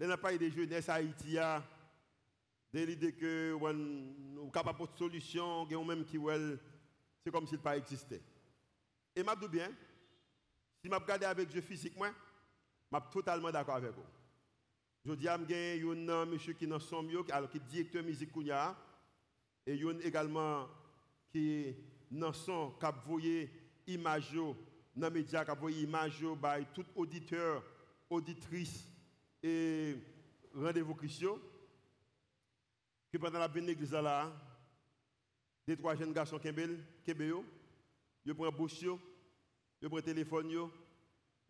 a 0.00 0.16
pas 0.16 0.32
eu 0.34 0.38
de 0.38 0.48
jeunesse 0.48 0.88
Haïti 0.88 1.36
de 2.72 2.84
l'idée 2.84 3.12
que 3.12 3.56
sommes 3.60 4.50
capables 4.52 4.80
de 4.80 4.96
solution, 4.96 5.62
ou 5.62 5.84
même 5.84 6.04
qui 6.04 6.18
c'est 7.24 7.30
comme 7.32 7.46
s'il 7.46 7.58
pas 7.58 7.76
existait. 7.76 8.22
Et 9.16 9.22
je 9.22 9.40
dis 9.40 9.48
bien, 9.48 9.68
si 10.80 10.88
je 10.88 10.94
regarde 10.94 11.24
avec 11.24 11.48
Dieu 11.48 11.60
physiquement, 11.60 12.10
suis 12.92 13.10
totalement 13.10 13.50
d'accord 13.50 13.76
avec 13.76 13.92
vous. 13.92 14.06
Je 15.04 15.12
dis 15.14 15.26
à 15.26 15.34
un 15.34 16.26
monsieur 16.26 16.52
qui 16.52 16.66
dans 16.66 16.78
son 16.78 17.02
mieux, 17.02 17.24
alors 17.32 17.50
qui 17.50 17.56
est 17.56 17.68
directeur 17.68 18.04
musique 18.04 18.30
Kounia, 18.30 18.76
et 19.66 19.74
il 19.74 19.82
y 19.82 19.88
a 19.88 19.92
également 20.04 20.68
qui 21.30 21.74
dans 22.10 22.32
son, 22.32 22.74
a 22.80 22.90
voyé 22.90 23.50
image 23.86 24.32
dans 24.94 25.08
les 25.08 25.10
médias, 25.10 25.42
a 25.42 25.54
voyé 25.54 25.82
image 25.82 26.24
par 26.40 26.58
tout 26.72 26.84
auditeur, 26.94 27.62
auditrice 28.10 28.86
et 29.42 29.96
rendez-vous 30.54 30.94
Christian 30.94 31.38
que 33.12 33.18
pendant 33.18 33.38
la 33.38 33.48
l'église 33.48 33.92
là, 33.92 34.32
des 35.66 35.76
trois 35.76 35.94
jeunes 35.94 36.12
garçons 36.12 36.38
qui 36.38 36.48
sont 36.48 37.44
ils 38.24 38.34
prennent 38.34 38.50
bouche, 38.50 38.84
ils 39.80 39.88
prennent 39.88 40.02
téléphone, 40.02 40.70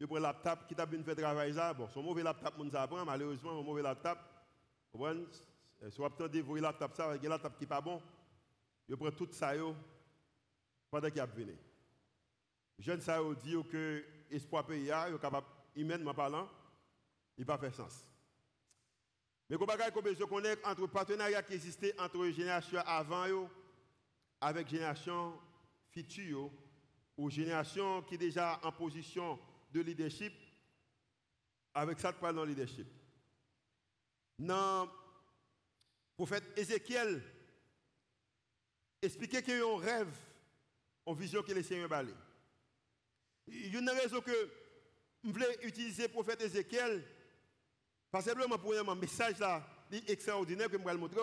ils 0.01 0.07
prennent 0.07 0.23
laptop 0.23 0.67
qui 0.69 0.75
t'a 0.75 0.87
bien 0.87 1.03
fait 1.03 1.17
travail 1.17 1.55
ça? 1.55 1.75
Bon, 1.75 1.89
son 1.89 2.03
mauvais 2.03 2.23
laptop 2.23 2.57
mon 2.59 2.73
apprend 2.75 3.05
malheureusement 3.05 3.59
un 3.59 3.63
mauvais 3.63 3.83
laptop. 3.83 4.19
Vous 4.93 5.01
voyez, 5.01 5.27
si 5.91 5.99
vous 5.99 6.05
avez 6.05 6.43
le 6.43 6.61
laptop 6.61 6.95
ça 6.95 7.11
avec 7.11 7.25
un 7.25 7.29
laptop 7.29 7.57
qui 7.57 7.65
n'est 7.65 7.69
pas 7.69 7.81
bon, 7.81 8.01
ils 8.89 8.97
prennent 8.97 9.13
tout 9.13 9.29
ça 9.33 9.53
pendant 10.91 11.11
qu'il 11.11 11.21
a 11.21 11.27
venu. 11.27 11.57
Jeune 12.79 13.01
ça 13.01 13.21
dit 13.43 13.57
que 13.71 14.05
l'espoir 14.31 14.65
pays, 14.65 14.85
il 14.85 14.89
est 14.91 15.19
capable 15.21 15.47
humainement 15.79 16.15
parlant, 16.15 16.49
il 17.37 17.47
pas 17.47 17.59
fait 17.59 17.73
sens. 17.73 18.05
Mais 19.49 19.57
qu'on 19.57 19.65
bagaille 19.65 19.93
qu'on 19.93 20.03
besoin 20.03 20.27
connaître 20.27 20.69
entre 20.69 20.87
partenariat 20.87 21.43
qui 21.43 21.55
existait 21.55 21.99
entre 21.99 22.27
génération 22.31 22.81
avant 22.85 23.27
yo 23.27 23.49
avec 24.41 24.69
génération 24.69 25.33
future 25.91 26.51
ou 27.17 27.31
génération 27.31 28.03
qui 28.03 28.19
déjà 28.19 28.61
en 28.63 28.73
position 28.73 29.39
de 29.73 29.81
leadership 29.81 30.33
avec 31.75 31.99
ça 31.99 32.13
de 32.13 32.19
dans 32.21 32.45
le 32.45 32.51
leadership. 32.51 32.87
Dans 34.39 34.85
le 34.85 34.91
prophète 36.15 36.45
Ézéchiel 36.57 37.23
expliquait 39.01 39.43
qu'il 39.43 39.57
y 39.57 39.61
a 39.61 39.67
un 39.67 39.79
rêve, 39.79 40.17
une 41.07 41.15
vision 41.15 41.43
que 41.43 41.53
le 41.53 41.63
Seigneur 41.63 41.89
balé. 41.89 42.13
Il 43.47 43.73
y 43.73 43.77
a 43.77 43.81
une 43.81 43.89
raison 43.89 44.21
que 44.21 44.51
je 45.25 45.31
voulais 45.31 45.59
utiliser 45.63 46.05
le 46.05 46.09
prophète 46.09 46.41
Ézéchiel 46.43 47.05
pas 48.11 48.23
simplement 48.23 48.59
pour 48.59 48.75
un 48.75 48.95
message 48.95 49.39
là, 49.39 49.63
extraordinaire 50.07 50.71
que 50.71 50.79
je 50.79 50.83
vais 50.83 50.93
le 50.93 50.99
montrer. 50.99 51.21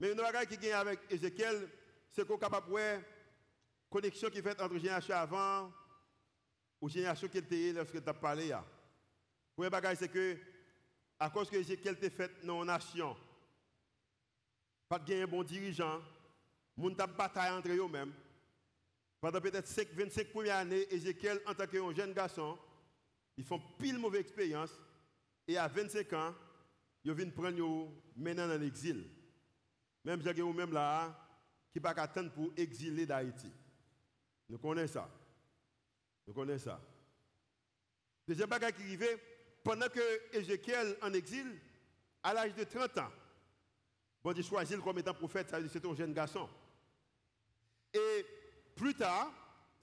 Mais 0.00 0.12
une 0.12 0.18
chose 0.18 0.46
qui 0.48 0.56
vient 0.56 0.78
avec 0.78 1.00
Ézéchiel, 1.10 1.68
c'est 2.10 2.26
qu'on 2.26 2.36
est 2.36 2.40
capable 2.40 2.66
de 2.66 2.70
voir 2.70 3.00
connexion 3.90 4.30
qui 4.30 4.38
est 4.38 4.42
faite 4.42 4.60
entre 4.60 4.78
génération 4.78 5.14
avant 5.14 5.72
ou 6.80 6.88
génération 6.88 7.28
qui 7.28 7.38
était 7.38 7.72
lorsque 7.72 8.02
tu 8.02 8.08
as 8.08 8.14
parlé. 8.14 8.48
Le 8.48 8.56
premier 9.54 9.70
bagage, 9.70 9.98
c'est 9.98 10.08
que, 10.08 10.38
à 11.18 11.28
cause 11.28 11.50
que 11.50 11.56
Ézéchiel 11.56 11.98
t'a 11.98 12.08
fait 12.08 12.30
dans 12.44 12.64
la 12.64 12.74
nation, 12.74 13.16
pas 14.88 14.98
de 14.98 15.22
un 15.22 15.26
bon 15.26 15.42
dirigeant, 15.42 16.00
moun 16.76 16.96
t'a 16.96 17.06
bataille 17.06 17.52
entre 17.52 17.68
eux-mêmes. 17.68 18.14
Pendant 19.20 19.40
peut-être 19.40 19.68
25 19.94 20.28
premières 20.30 20.56
années, 20.56 20.86
Ézéchiel, 20.94 21.42
en 21.44 21.52
tant 21.52 21.66
que 21.66 21.94
jeune 21.94 22.14
garçon, 22.14 22.56
ils 23.38 23.44
font 23.44 23.62
pile 23.78 23.98
mauvaise 23.98 24.22
expérience. 24.22 24.78
Et 25.46 25.56
à 25.56 25.68
25 25.68 26.12
ans, 26.12 26.34
ils 27.04 27.12
viennent 27.14 27.32
prendre 27.32 27.90
maintenant 28.16 28.48
dans 28.48 28.60
l'exil. 28.60 29.08
Même 30.04 30.20
j'ai 30.22 30.42
même 30.42 30.72
là, 30.72 31.16
qui 31.72 31.80
pas 31.80 31.90
attendre 31.90 32.32
pour 32.32 32.52
exiler 32.56 33.06
d'Haïti. 33.06 33.50
Nous 34.48 34.58
connaissons 34.58 34.94
ça. 34.94 35.10
Nous 36.26 36.34
connaissons 36.34 36.70
ça. 36.70 36.80
Deuxième 38.26 38.48
bagage 38.48 38.72
qui 38.72 38.82
arrivait, 38.82 39.18
pendant 39.62 39.88
que 39.88 40.36
Ézéchiel 40.36 40.96
en 41.00 41.12
exil, 41.12 41.46
à 42.22 42.34
l'âge 42.34 42.54
de 42.54 42.64
30 42.64 42.98
ans, 42.98 43.12
bon 44.22 44.32
Dieu 44.32 44.42
choisit 44.42 44.80
comme 44.80 44.98
étant 44.98 45.14
prophète, 45.14 45.54
c'est 45.70 45.86
un 45.86 45.94
jeune 45.94 46.12
garçon. 46.12 46.48
Et 47.94 48.26
plus 48.74 48.94
tard, 48.94 49.32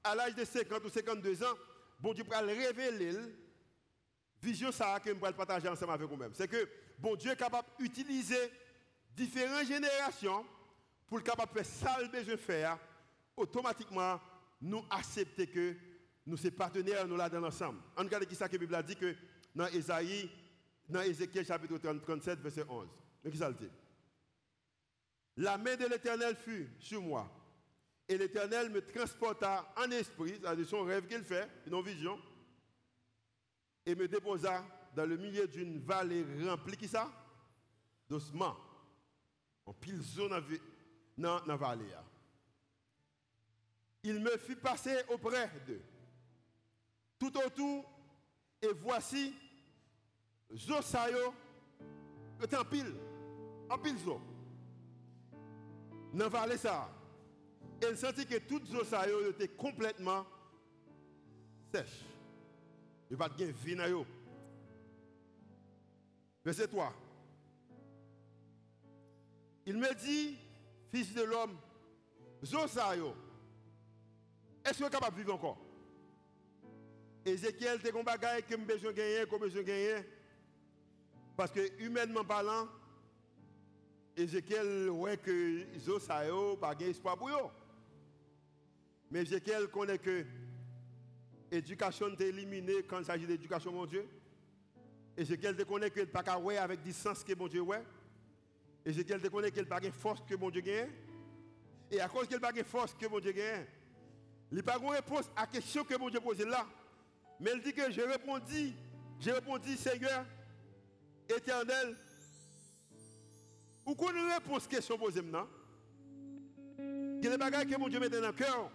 à 0.04 0.14
l'âge 0.14 0.36
de 0.36 0.44
50 0.44 0.84
ou 0.84 0.90
52 0.90 1.44
ans, 1.44 1.56
bon 2.00 2.14
Dieu 2.14 2.26
va 2.26 2.42
révéler 2.42 3.14
vision 4.46 4.72
ça 4.72 5.00
que 5.00 5.10
je 5.10 5.16
vais 5.16 5.34
partager 5.34 5.68
ensemble 5.68 5.94
avec 5.94 6.08
vous-même. 6.08 6.32
C'est 6.34 6.48
que 6.48 6.70
bon 7.00 7.16
Dieu 7.16 7.32
est 7.32 7.36
capable 7.36 7.68
d'utiliser 7.80 8.52
différentes 9.16 9.68
générations 9.68 10.46
pour 11.08 11.22
capable 11.24 11.52
faire 11.54 11.66
ça 11.66 12.02
le 12.02 12.08
besoin 12.08 12.38
faire. 12.38 12.78
Automatiquement, 13.36 14.20
nous 14.62 14.86
accepter 14.90 15.48
que 15.48 15.76
nous 16.26 16.38
sommes 16.38 16.52
partenaires, 16.52 17.08
nous 17.08 17.18
là 17.18 17.30
dans 17.30 17.40
l'ensemble. 17.40 17.80
On 17.98 18.04
regarde 18.04 18.26
qui 18.26 18.36
ça 18.36 18.48
que 18.48 18.54
la 18.54 18.60
Bible 18.60 18.76
a 18.76 18.84
dit 18.84 18.96
que 18.96 19.16
dans 19.54 19.68
Ésaïe, 19.68 20.30
dans 20.88 21.02
Ézéchiel 21.02 21.46
chapitre 21.46 21.78
37, 21.78 22.40
verset 22.40 22.66
11. 22.68 22.88
Mais 23.24 23.32
qui 23.32 23.38
ça 23.38 23.50
le 23.50 23.56
dit? 23.56 23.70
La 25.38 25.58
main 25.58 25.76
de 25.76 25.86
l'Éternel 25.86 26.36
fut 26.36 26.70
sur 26.80 27.02
moi. 27.02 27.30
Et 28.08 28.18
l'Éternel 28.18 28.70
me 28.70 28.82
transporta 28.82 29.74
en 29.76 29.90
esprit, 29.92 30.40
c'est 30.42 30.64
son 30.64 30.84
rêve 30.84 31.08
qu'il 31.08 31.24
fait, 31.24 31.50
une 31.66 31.82
vision, 31.82 32.20
et 33.86 33.96
me 33.96 34.08
déposa 34.08 34.64
dans 34.96 35.06
le 35.06 35.18
milieu 35.18 35.48
d'une 35.48 35.80
vallée 35.80 36.26
remplie, 36.48 36.78
qui 36.78 36.88
ça? 36.88 37.12
D'ossements. 38.10 38.56
En 39.66 39.74
pile 39.74 40.02
zone 40.02 40.42
dans 41.18 41.44
la 41.46 41.56
vallée. 41.56 41.94
il 44.04 44.20
me 44.20 44.38
fit 44.38 44.56
passer 44.56 44.96
auprès 45.10 45.50
d'eux. 45.66 45.82
Tout 47.18 47.36
autour, 47.38 47.86
et 48.62 48.74
voici, 48.74 49.34
Zosayo, 50.54 51.34
était 52.42 52.58
en 52.58 52.66
pile, 52.66 52.94
en 53.70 53.78
pile 53.78 53.98
zo. 53.98 54.22
Dans 56.14 56.30
la 56.30 56.58
ça, 56.58 56.90
elle 57.82 57.98
sentit 57.98 58.26
que 58.26 58.38
tout 58.38 58.64
Zosayo 58.66 59.32
était 59.32 59.48
complètement 59.48 60.26
sèche. 61.74 62.15
Il 63.10 63.16
n'y 63.18 63.24
a 63.24 63.30
pas 63.30 63.36
de 63.36 63.46
vie 63.46 63.76
dans 63.76 63.88
yo. 63.88 64.06
Verset 66.44 66.68
3. 66.68 66.94
Il 69.68 69.78
me 69.78 69.94
dit, 69.96 70.38
fils 70.92 71.14
de 71.14 71.24
l'homme, 71.24 71.58
Zosayo, 72.44 73.16
est-ce 74.64 74.74
que 74.74 74.78
vous 74.80 74.86
êtes 74.86 74.92
capable 74.92 75.16
de 75.16 75.22
vivre 75.22 75.34
encore? 75.34 75.58
Ézéchiel, 77.26 77.80
c'est 77.82 77.98
un 77.98 78.04
bagage 78.04 78.44
que 78.44 78.56
je 78.56 78.64
besoin 78.64 78.92
gagner, 78.92 79.26
que 79.26 79.40
besoin 79.40 79.64
gagner. 79.64 80.04
Parce 81.36 81.52
que 81.52 81.82
humainement 81.82 82.24
parlant, 82.24 82.68
Ézéchiel 84.16 84.90
ouais 84.92 85.18
que 85.18 85.66
Zosayo 85.80 86.58
pas 86.58 86.76
espoir 86.80 87.18
pour 87.18 87.30
eux. 87.30 87.50
Mais 89.10 89.24
Ézéchiel 89.24 89.68
connaît 89.68 89.98
que 89.98 90.26
l'éducation 91.56 92.08
est 92.10 92.22
éliminée 92.22 92.84
quand 92.84 93.00
il 93.00 93.06
s'agit 93.06 93.26
d'éducation, 93.26 93.72
mon 93.72 93.86
Dieu. 93.86 94.06
Ézéchiel 95.18 95.64
connaît 95.66 95.90
que 95.90 96.02
pas 96.02 96.24
qu'à 96.24 96.34
avec 96.62 96.82
distance 96.82 97.24
que 97.24 97.34
mon 97.34 97.48
Dieu 97.48 97.62
ouais. 97.62 97.84
Ézéchiel 98.86 99.22
connaît 99.30 99.52
qu'il 99.52 99.66
pas 99.66 99.80
de 99.80 99.90
force 99.90 100.22
que 100.28 100.36
mon 100.36 100.50
Dieu 100.50 100.62
gagne. 100.62 100.90
Et 101.90 102.02
à 102.02 102.10
cause 102.10 102.28
qu'il 102.28 102.40
pas 102.40 102.52
force 102.66 102.94
que 102.94 103.08
mon 103.08 103.20
Dieu 103.20 103.32
gagne, 103.32 103.66
il 104.52 104.64
pas 104.64 104.78
de 104.78 104.86
réponse 104.86 105.30
à 105.36 105.42
la 105.42 105.48
question 105.48 105.84
que 105.84 105.98
mon 105.98 106.10
Dieu 106.10 106.20
pose 106.20 106.40
là. 106.40 106.66
Mais 107.40 107.52
il 107.56 107.62
dit 107.62 107.74
que 107.74 107.90
je 107.90 108.02
répondis, 108.02 108.74
j'ai 109.20 109.32
répondu, 109.32 109.78
Seigneur, 109.78 110.26
éternel, 111.30 111.96
ou 113.86 113.96
qu'on 113.96 114.08
réponse 114.08 114.64
à 114.64 114.72
la 114.72 114.78
question 114.78 114.98
posée 114.98 115.22
maintenant 115.22 115.48
Il 116.78 117.24
y 117.24 117.28
a 117.28 117.38
des 117.38 117.56
choses 117.56 117.66
que 117.66 117.80
mon 117.80 117.88
Dieu 117.88 118.00
mettait 118.00 118.20
dans 118.20 118.28
le 118.28 118.34
cœur. 118.34 118.72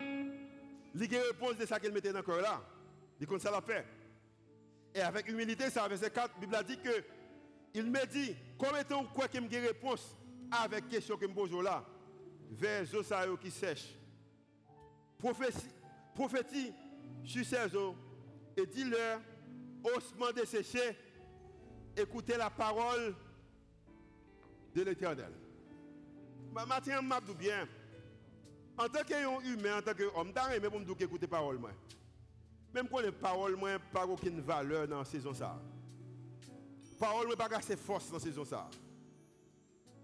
Il 0.94 1.12
y 1.12 1.16
réponse 1.16 1.56
de 1.56 1.66
ça 1.66 1.78
qu'il 1.78 1.92
mettait 1.92 2.12
dans 2.12 2.18
le 2.18 2.24
cœur 2.24 2.40
là. 2.40 2.62
Il 3.20 3.26
compte 3.26 3.40
ça 3.40 3.50
la 3.50 3.60
fait. 3.60 3.84
Et 4.94 5.00
avec 5.00 5.28
humilité, 5.28 5.70
ça, 5.70 5.86
verset 5.86 6.10
4, 6.10 6.34
la 6.34 6.40
Bible 6.40 6.54
a 6.54 6.62
dit 6.62 6.78
que 6.78 7.04
il 7.74 7.90
me 7.90 8.04
dit, 8.06 8.34
comment 8.58 8.76
est-ce 8.76 9.14
quoi 9.14 9.28
qu'il 9.28 9.42
me 9.42 9.48
réponse 9.48 10.16
avec 10.50 10.88
question 10.88 11.16
que 11.16 11.26
me 11.26 11.34
pose 11.34 11.52
là 11.62 11.84
Vers 12.50 12.84
Zosayo 12.84 13.36
qui 13.36 13.50
sèche. 13.50 13.96
Prophétie 16.14 16.72
sur 17.22 17.44
ces 17.44 17.76
eaux 17.76 17.94
et 18.56 18.66
dis-leur, 18.66 19.20
osement 19.84 20.32
desséché, 20.32 20.96
écoutez 21.96 22.36
la 22.36 22.50
parole 22.50 23.14
de 24.74 24.82
l'éternel. 24.82 25.32
Maintenant, 26.52 26.76
je 26.84 27.32
bien, 27.32 27.68
en 28.80 28.88
tant 28.88 29.04
qu'humain, 29.04 29.78
en 29.78 29.82
tant 29.82 29.92
qu'homme, 29.92 30.32
je 30.34 30.60
mais 30.60 30.70
pour 30.70 30.80
me 30.80 30.84
dire 30.84 30.96
écouter 31.00 31.26
parole. 31.26 31.60
Même 32.72 32.88
quand 32.88 33.00
les 33.00 33.12
paroles 33.12 33.56
n'ont 33.56 33.78
pas 33.92 34.06
aucune 34.06 34.40
valeur 34.40 34.88
dans 34.88 35.00
la 35.00 35.04
saison. 35.04 35.34
Ça. 35.34 35.60
Parole 36.98 37.28
n'a 37.28 37.36
pas 37.36 37.56
assez 37.56 37.76
force 37.76 38.08
dans 38.08 38.16
la 38.16 38.22
saison. 38.22 38.44
Ça. 38.44 38.70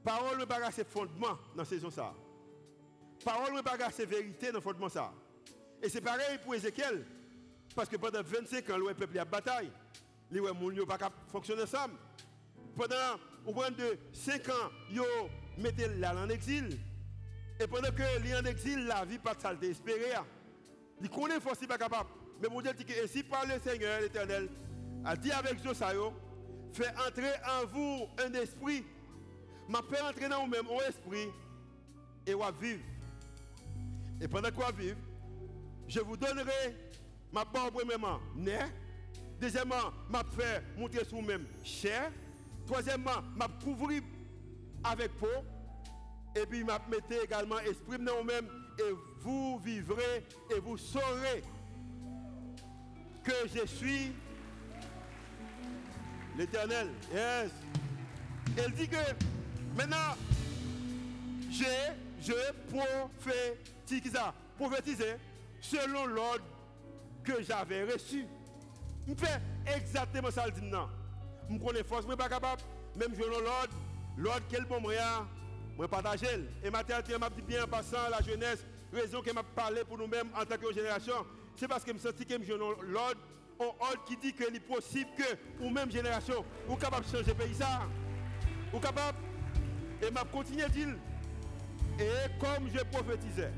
Parole 0.05 0.39
n'a 0.39 0.47
pas 0.47 0.67
assez 0.67 0.85
fondement 0.85 1.39
dans 1.55 1.63
la 1.63 1.65
saison. 1.65 1.91
Ça. 1.91 2.13
Parole 3.25 3.55
n'a 3.55 3.63
pas 3.63 3.83
assez 3.83 4.05
vérité 4.05 4.49
dans 4.49 4.59
le 4.59 4.61
fondement. 4.61 4.91
Ça. 4.91 5.11
Et 5.83 5.89
c'est 5.89 6.03
pareil 6.03 6.39
pour 6.45 6.55
Ézéchiel. 6.55 7.07
Parce 7.75 7.89
que 7.89 7.97
pendant 7.97 8.23
25 8.23 8.69
ans, 8.71 8.77
le 8.77 8.95
peuple 8.95 9.19
a 9.19 9.25
bataille. 9.25 9.71
Les 10.31 10.41
gens 10.41 10.55
ne 10.55 10.83
pas 10.83 10.99
fonctionner 11.29 11.63
ensemble. 11.63 11.95
Pendant 12.77 13.19
au 13.47 13.55
moins 13.55 13.71
de 13.71 13.97
5 14.13 14.49
ans, 14.51 14.71
ils 14.91 15.01
mettaient 15.57 15.95
là 15.97 16.15
en 16.15 16.29
exil. 16.29 16.79
Et 17.59 17.67
pendant 17.67 17.91
que 17.91 18.23
les 18.23 18.35
en 18.35 18.45
exil, 18.45 18.87
la 18.87 19.05
vie 19.05 19.19
pas 19.19 19.35
de 19.35 19.41
saleté 19.41 19.71
espérée. 19.71 20.13
Ils 21.01 21.09
connaissent 21.09 21.43
force 21.43 21.67
pas 21.67 21.79
capable. 21.79 22.11
Mais 22.41 22.49
mon 22.49 22.61
Dieu 22.61 22.73
dit 22.75 22.85
que 22.85 23.05
ainsi 23.05 23.23
par 23.23 23.47
le 23.47 23.59
Seigneur 23.61 24.01
l'Éternel 24.01 24.49
a 25.05 25.17
dit 25.17 25.33
avec 25.33 25.63
Josayo, 25.63 26.13
fait 26.73 26.93
entrer 27.07 27.33
en 27.49 27.67
vous 27.67 28.07
un 28.19 28.33
esprit, 28.35 28.85
m'a 29.69 29.81
fait 29.83 30.01
entrer 30.03 30.29
dans 30.29 30.45
vous-même 30.45 30.67
un 30.67 30.89
esprit 30.89 31.29
et 32.27 32.35
vous 32.35 32.43
vivre. 32.61 32.83
Et 34.21 34.29
pendant 34.29 34.51
que 34.51 34.55
vous 34.55 34.77
vivre, 34.77 34.99
je 35.89 36.01
vous 36.01 36.17
donnerai 36.17 36.77
ma 37.33 37.45
part 37.45 37.71
premièrement 37.71 38.21
né. 38.35 38.59
Deuxièmement, 39.41 39.93
m'a 40.09 40.25
fait 40.25 40.63
monter 40.77 41.05
sur 41.05 41.19
vous-même 41.19 41.47
chair. 41.63 42.11
Troisièmement, 42.67 43.23
m'a 43.35 43.49
couvrir 43.63 44.03
avec 44.83 45.13
peau. 45.19 45.27
Et 46.37 46.45
puis 46.47 46.63
m'a 46.65 46.79
mettre 46.91 47.25
également 47.25 47.59
esprit 47.61 47.99
dans 47.99 48.19
vous-même 48.19 48.47
et 48.79 48.95
vous 49.21 49.59
vivrez 49.65 50.27
et 50.55 50.61
vous 50.61 50.77
saurez 50.77 51.43
que 53.25 53.33
je 53.55 53.67
suis 53.67 54.13
l'éternel. 56.37 56.89
Yes. 57.13 57.51
Elle 58.59 58.73
dit 58.73 58.89
que 58.89 58.97
maintenant, 59.77 60.15
j'ai, 61.51 61.65
je 62.21 62.35
prophétise, 62.71 64.19
prophétisé 64.59 65.15
selon 65.61 66.07
l'ordre 66.07 66.45
que 67.25 67.43
j'avais 67.43 67.85
reçu. 67.85 68.27
Je 69.09 69.15
fais 69.15 69.41
exactement 69.75 70.31
ça 70.31 70.47
le 70.47 70.53
dit 70.53 70.63
non. 70.63 70.89
Je 71.51 71.57
connais 71.59 71.83
force, 71.83 72.07
je 72.09 72.15
pas 72.15 72.29
capable. 72.29 72.63
Même 72.97 73.15
je 73.15 73.23
l'ordre, 73.23 73.75
l'ordre 74.17 74.47
quel 74.51 74.65
bon 74.65 74.81
je 75.85 75.87
partage. 75.87 76.21
Et 76.63 76.71
maintenant, 76.71 76.97
je 77.09 77.17
m'a 77.17 77.31
dit 77.31 77.43
bien 77.43 77.65
en 77.65 77.69
passant 77.69 78.09
la 78.11 78.21
jeunesse, 78.23 78.65
raison 78.93 79.21
que 79.21 79.33
m'a 79.33 79.43
parlé 79.43 79.85
pour 79.85 79.99
nous-mêmes 79.99 80.29
en 80.35 80.45
tant 80.45 80.57
que 80.57 80.73
génération, 80.73 81.15
c'est 81.57 81.69
parce 81.69 81.85
que 81.85 81.91
je 81.91 81.95
me 81.95 81.99
sens 81.99 82.13
que 82.13 82.45
je 82.45 82.53
l'ordre, 82.53 83.21
un 83.61 83.65
ordre 83.65 84.05
qui 84.07 84.17
dit 84.17 84.33
que 84.33 84.45
est 84.45 84.61
possible 84.61 85.11
que, 85.17 85.65
ou 85.65 85.71
même 85.71 85.91
génération, 85.91 86.45
ou 86.69 86.77
capable 86.77 87.07
de 87.07 87.11
changer 87.11 87.31
le 87.31 87.35
pays 87.35 87.55
ça. 87.55 87.83
Ou 88.73 88.79
capable. 88.79 89.19
Et 90.03 90.11
m'a 90.11 90.25
continué 90.25 90.65
à 90.65 90.69
dire. 90.69 90.89
Et 91.99 92.39
comme 92.39 92.69
je 92.69 92.85
prophétisais, 92.85 93.53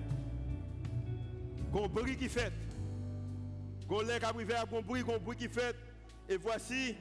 qu'on 1.73 1.89
bruit 1.89 2.17
qui 2.17 2.29
fait, 2.29 2.53
qu'on 3.89 4.03
lève 4.03 4.25
à 4.25 4.33
privé, 4.33 4.55
bruit, 4.85 5.03
qu'on 5.03 5.19
bruit 5.19 5.37
qui 5.37 5.49
fait, 5.49 5.75
et 6.29 6.37
voici, 6.37 6.95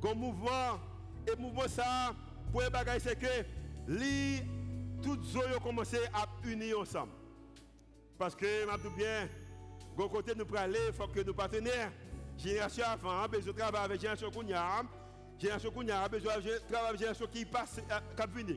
qu'on 0.00 0.14
mouvement, 0.14 0.80
et 1.26 1.36
mouvement 1.38 1.68
ça, 1.68 2.14
pour 2.50 2.62
les 2.62 2.70
bagages, 2.70 3.02
c'est 3.04 3.18
que, 3.18 3.44
les 3.88 4.42
toutes 5.02 5.24
zones 5.24 5.54
ont 5.56 5.60
commencé 5.60 5.98
à 6.12 6.26
unir 6.44 6.80
ensemble. 6.80 7.12
Parce 8.18 8.34
que, 8.34 8.46
bien, 8.96 9.28
côté 10.08 10.32
nous 10.36 10.44
pour 10.44 10.58
faut 10.94 11.08
que 11.08 11.20
nos 11.20 11.34
partenaires, 11.34 11.90
génération 12.36 12.84
avant, 12.84 13.26
besoin 13.28 13.52
de 13.52 13.58
travailler 13.58 13.84
avec 13.84 14.00
génération 14.00 14.30
Kounia, 14.30 14.82
génération 15.38 15.70
besoin 15.70 16.36
de 16.38 16.58
travailler 16.68 16.88
avec 16.88 16.98
génération 16.98 17.26
qui 17.26 17.44
passe, 17.44 17.80
cap 18.16 18.30
venir. 18.30 18.56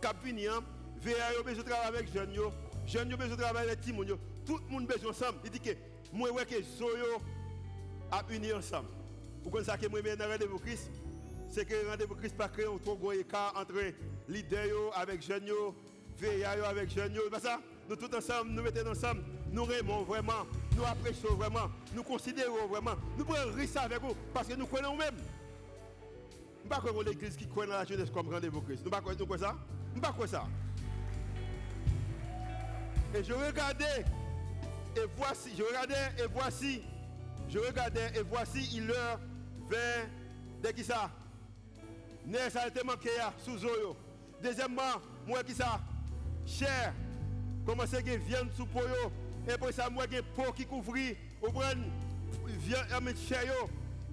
Cap 0.00 0.16
VA 0.22 1.42
besoin 1.44 1.64
de 1.64 1.68
travailler 1.68 1.98
avec 1.98 2.12
jeunes, 2.12 2.34
jeunes 2.86 3.08
besoin 3.16 3.36
de 3.36 3.42
travailler 3.42 3.70
avec 3.70 3.80
Timon, 3.80 4.04
tout 4.46 4.58
le 4.58 4.72
monde 4.72 4.86
besoin 4.86 5.10
ensemble. 5.10 5.38
Il 5.44 5.50
dit 5.50 5.60
que 5.60 5.70
moi, 6.12 6.44
que 6.44 6.62
Zoyo 6.62 7.20
a 8.10 8.22
uni 8.30 8.52
ensemble. 8.52 8.88
Connaissez 9.50 9.70
ça 9.70 9.78
que 9.78 10.16
dans 10.16 10.28
rendez-vous 10.28 10.58
Christ, 10.58 10.90
c'est 11.48 11.64
que 11.64 11.88
rendez-vous 11.88 12.14
Christ 12.14 12.36
pas 12.36 12.44
un 12.46 12.78
trop 12.78 12.96
gros 12.96 13.12
écart 13.12 13.54
entre 13.56 13.74
leaders 14.30 14.96
avec 14.96 15.22
jeunes, 15.22 15.48
VA 16.18 16.50
avec 16.68 16.90
jeunes, 16.90 17.18
pas 17.30 17.40
ça? 17.40 17.60
Nous 17.88 17.96
tous 17.96 18.16
ensemble, 18.16 18.50
nous 18.50 18.62
mettons 18.62 18.88
ensemble, 18.88 19.22
nous 19.50 19.68
aimons 19.72 20.04
vraiment, 20.04 20.46
nous 20.76 20.84
apprécions 20.84 21.34
vraiment, 21.34 21.68
nous 21.92 22.04
considérons 22.04 22.68
vraiment, 22.68 22.94
nous 23.18 23.24
prenons 23.24 23.52
risque 23.52 23.76
avec 23.76 24.00
vous 24.00 24.14
parce 24.32 24.46
que 24.46 24.54
nous 24.54 24.66
connaissons 24.66 24.92
nous-mêmes. 24.92 25.16
Nous 26.62 26.76
ne 26.76 26.92
pas 26.92 27.02
l'église 27.04 27.36
qui 27.36 27.48
connaît 27.48 27.72
la 27.72 27.84
jeunesse 27.84 28.10
comme 28.10 28.28
rendez-vous 28.32 28.60
Christ. 28.60 28.80
Nous 28.84 28.90
ne 28.90 28.90
pas 28.90 29.00
quoi 29.00 29.38
ça? 29.38 29.56
Nous 29.92 30.00
pas 30.00 30.12
quoi 30.12 30.28
ça? 30.28 30.44
Et 33.12 33.24
je 33.24 33.32
regardais, 33.32 34.04
et 34.96 35.00
voici, 35.16 35.50
je 35.58 35.64
regardais, 35.64 36.22
et 36.22 36.28
voici, 36.32 36.82
je 37.48 37.58
regardais, 37.58 38.12
et 38.14 38.22
voici, 38.22 38.70
il 38.76 38.86
leur 38.86 39.18
vint, 39.68 40.06
de 40.62 40.68
qui 40.68 40.84
ça? 40.84 41.10
N'est 42.24 42.50
ça 42.50 42.68
été 42.68 42.84
manqué 42.84 43.10
sous 43.44 43.58
Zoyo? 43.58 43.96
Deuxièmement, 44.42 45.00
moi 45.26 45.42
qui 45.42 45.54
ça? 45.54 45.80
Cher, 46.46 46.94
comment 47.66 47.84
c'est 47.86 48.02
que 48.02 48.16
viande 48.16 48.50
sous 48.56 48.66
poyo, 48.66 49.12
et 49.46 49.56
puis 49.58 49.72
ça, 49.72 49.88
moi, 49.90 50.04
j'ai 50.10 50.22
peau 50.22 50.52
qui 50.52 50.64
couvre, 50.66 50.94
ou 51.42 51.50
prendre 51.50 51.84
viande 52.46 53.16
cher, 53.16 53.44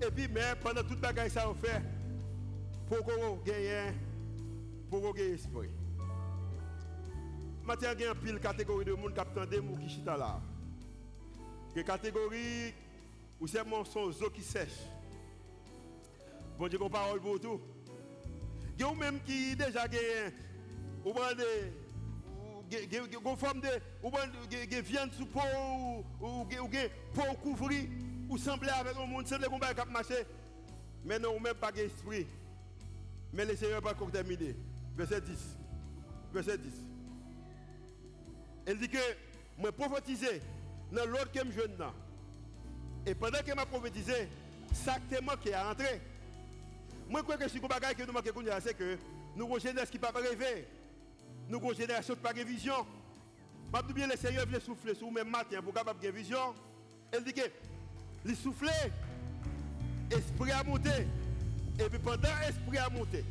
et 0.02 0.12
puis, 0.12 0.28
mais 0.28 0.54
pendant 0.62 0.84
toute 0.84 1.02
guerre, 1.02 1.32
ça 1.32 1.50
on 1.50 1.56
fait, 1.56 1.82
pour 2.88 3.04
qu'on 3.04 3.38
gagne, 3.38 3.94
pour 4.90 5.02
qu'on 5.02 5.16
esprit. 5.16 5.70
matin, 7.64 7.94
il 7.94 8.02
y 8.02 8.06
a 8.06 8.12
une 8.12 8.16
pile 8.16 8.40
catégorie 8.40 8.86
de 8.86 8.94
monde 8.94 9.14
qui 9.14 9.20
attendent 9.20 9.54
ou 9.72 9.78
qui 9.78 9.90
chita 9.90 10.16
là. 10.16 10.40
Que 11.74 11.82
catégorie 11.82 12.74
où 13.40 13.48
c'est 13.48 13.64
mon 13.66 13.84
son 13.84 14.12
qui 14.34 14.42
sèche. 14.42 14.88
Bon 16.58 16.68
Dieu, 16.68 16.80
qu'on 16.80 16.90
parole 16.90 17.20
pour 17.20 17.40
tout. 17.40 17.62
Il 18.78 18.82
y 18.82 18.84
a 18.84 18.94
même 18.94 19.20
qui 19.24 19.56
déjà 19.56 19.88
gagné, 19.88 20.32
ou 21.04 21.14
forme 23.38 23.62
de 23.62 23.68
sous 25.18 25.26
peau 25.26 25.40
ou 26.20 26.46
peau 26.46 27.34
couvrir 27.42 27.88
ou 28.30 28.38
sembler 28.38 28.70
avec 28.70 28.96
un 28.98 29.06
monde 29.06 29.26
le 29.30 29.50
combat 29.50 29.74
qui 29.74 29.92
marché. 29.92 30.26
Mais 31.06 31.18
non 31.18 31.40
même 31.40 31.54
pas 31.56 31.72
d'esprit. 31.72 32.28
Mais 33.34 33.46
le 33.46 33.56
Seigneur 33.56 33.82
pas 33.82 33.92
encore 33.92 34.12
terminé 34.12 34.56
verset 34.98 35.22
10 35.22 35.38
verset 36.34 36.58
10 36.58 36.74
elle 38.66 38.80
dit 38.80 38.90
que 38.90 38.98
moi 39.58 39.72
prophétiser 39.72 40.42
dans 40.92 41.06
l'autre 41.06 41.32
que 41.32 41.40
je 41.46 41.62
jeune 41.62 41.78
et 43.06 43.14
pendant 43.14 43.40
que 43.40 43.54
m'a 43.54 43.66
prophétisé 43.66 44.28
exactement 44.72 45.34
qui 45.42 45.54
a 45.54 45.70
entré 45.70 46.02
moi 47.10 47.24
crois 47.24 47.38
que 47.38 47.50
si 47.50 47.60
vous 47.60 47.68
bagage 47.68 47.96
que 47.96 48.04
nous 48.04 48.14
manquons 48.14 48.44
c'est 48.62 48.74
que 48.74 48.98
nous 49.36 49.46
avons 49.46 49.60
jeunesse 49.60 49.90
qui 49.90 50.00
pas 50.00 50.12
rêver 50.12 50.68
nous 51.50 51.58
avons 51.58 51.72
une 51.72 51.78
génération 51.78 52.14
de 52.14 52.20
pas 52.20 52.34
de 52.34 52.44
vision. 52.44 52.86
Je 53.74 53.94
bien 53.94 54.08
le 54.08 54.18
Seigneur 54.18 54.46
vient 54.46 54.60
souffler 54.60 54.96
sur 54.96 55.12
même 55.12 55.30
matin 55.30 55.62
pour 55.62 55.74
capable 55.74 56.00
de 56.00 56.10
vision. 56.10 56.54
Elle 57.12 57.24
dit 57.24 57.34
que 57.34 57.42
il 58.26 58.36
souffler, 58.36 58.70
esprit 60.12 60.52
a 60.52 60.64
monté. 60.64 61.08
Et 61.80 61.90
puis 61.90 62.00
pendant 62.00 62.30
l'esprit 62.42 62.78
a 62.78 62.90
monté, 62.90 63.24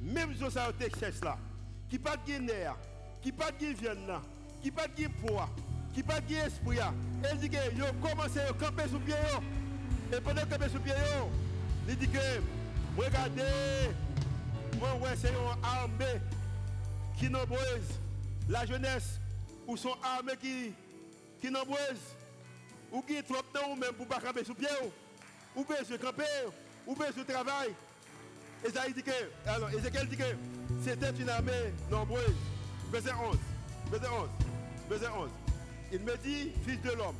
même 0.00 0.34
si 0.34 0.50
ça 0.50 0.66
a 0.66 1.24
là, 1.24 1.38
qui 1.88 1.98
pas 1.98 2.16
de 2.16 2.32
nerf, 2.32 2.76
qui 3.22 3.32
pas 3.32 3.50
de 3.50 3.66
viande, 3.66 4.20
qui 4.62 4.70
pas 4.70 4.86
de 4.86 5.08
poids, 5.26 5.48
qui 5.94 6.02
pas 6.02 6.20
de 6.20 6.34
esprit, 6.34 6.78
elle 7.24 7.38
dit 7.38 7.48
que 7.48 7.56
yo 7.76 7.86
commencé 8.00 8.40
à 8.40 8.52
camper 8.52 8.88
sous 8.88 9.00
pied. 9.00 9.14
Et 10.12 10.20
pendant 10.20 10.42
que 10.42 10.50
camper 10.50 10.68
sous 10.68 10.80
pied, 10.80 10.92
il 11.88 11.96
dit 11.96 12.08
que 12.08 12.18
regardez, 13.02 13.42
moi 14.78 14.94
ouais 15.02 15.16
c'est 15.16 15.28
une 15.28 15.64
armée 15.64 16.20
qui 17.18 17.28
nombreuse, 17.28 17.98
la 18.48 18.64
jeunesse, 18.66 19.18
ou 19.66 19.76
sont 19.76 19.96
armées 20.02 20.36
qui, 20.40 20.72
qui 21.40 21.50
nombreuses, 21.50 22.14
ou 22.92 23.02
qui 23.02 23.22
trop 23.22 23.36
de 23.36 23.58
temps 23.58 23.76
même 23.76 23.92
pour 23.92 24.06
ne 24.06 24.10
pas 24.10 24.20
camper 24.20 24.44
sous 24.44 24.54
pied, 24.54 24.68
ou 25.54 25.64
besoin 25.64 25.98
camper, 25.98 26.24
ou 26.86 26.94
besoin 26.94 27.24
travail. 27.24 27.74
Esaïe 28.64 28.92
dit 28.92 29.02
que, 29.02 29.12
alors, 29.46 29.70
Ezekiel 29.70 30.08
dit 30.08 30.16
que 30.16 30.24
c'était 30.82 31.12
une 31.12 31.28
armée 31.28 31.72
nombreuse. 31.90 32.34
Verset 32.90 33.12
11. 33.12 33.36
Verset 33.90 34.08
11. 34.08 34.28
Verset 34.88 35.08
11. 35.08 35.30
Il 35.92 36.00
me 36.00 36.16
dit, 36.16 36.52
fils 36.66 36.80
de 36.82 36.90
l'homme, 36.90 37.14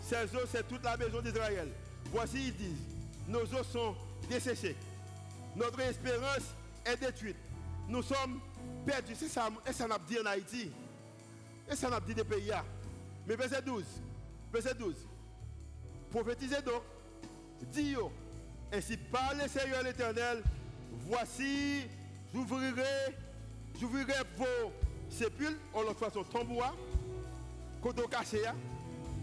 ces 0.00 0.24
eaux, 0.36 0.46
c'est 0.50 0.66
toute 0.68 0.84
la 0.84 0.96
maison 0.96 1.20
d'Israël. 1.20 1.68
Voici, 2.12 2.48
ils 2.48 2.56
disent, 2.56 2.82
nos 3.28 3.42
eaux 3.42 3.64
sont 3.64 3.94
desséchées. 4.28 4.76
Notre 5.56 5.80
espérance 5.80 6.54
est 6.84 6.96
détruite. 6.98 7.36
Nous 7.88 8.02
sommes 8.02 8.40
perdu. 8.84 9.14
C'est 9.14 9.28
ça, 9.28 9.48
et 9.66 9.72
ça 9.72 9.88
n'a 9.88 9.98
dit 9.98 10.18
en 10.20 10.26
Haïti. 10.26 10.70
Et 11.70 11.74
ça 11.74 11.88
n'a 11.88 11.98
dit 11.98 12.14
des 12.14 12.24
pays. 12.24 12.52
Mais 13.26 13.36
verset 13.36 13.62
12. 13.62 13.84
Verset 14.52 14.74
12. 14.74 14.94
Prophétisez 16.10 16.62
donc. 16.62 16.82
Dis 17.72 17.96
ainsi 18.72 18.96
parle 18.96 19.38
le 19.42 19.48
Seigneur 19.48 19.82
l'Éternel. 19.82 20.42
Voici, 21.06 21.84
j'ouvrirai, 22.34 23.14
j'ouvrirai 23.80 24.14
vos 24.36 24.72
sépulcres, 25.08 25.60
en 25.72 25.82
l'autre 25.82 26.00
façon 26.00 26.24
tambour, 26.24 26.76
côté 27.80 28.02
caché. 28.10 28.42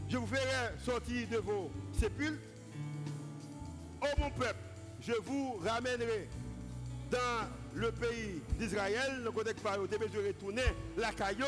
Je 0.10 0.18
vous 0.18 0.28
ferai 0.28 0.78
sortir 0.84 1.28
de 1.30 1.38
vos 1.38 1.72
sépulcres. 2.00 2.40
Ô 4.02 4.20
mon 4.20 4.30
peuple, 4.32 4.60
je 5.06 5.14
vous 5.24 5.60
ramènerai 5.64 6.30
dans 7.12 7.48
le 7.76 7.92
pays 7.92 8.42
d'Israël, 8.58 9.22
le 9.24 9.32
côté 9.32 9.54
que 9.54 9.60
vous 9.60 9.68
avez 9.68 9.98
besoin 9.98 10.22
de 10.22 10.28
retourner 10.28 10.62
la 10.98 11.12
caillou, 11.12 11.46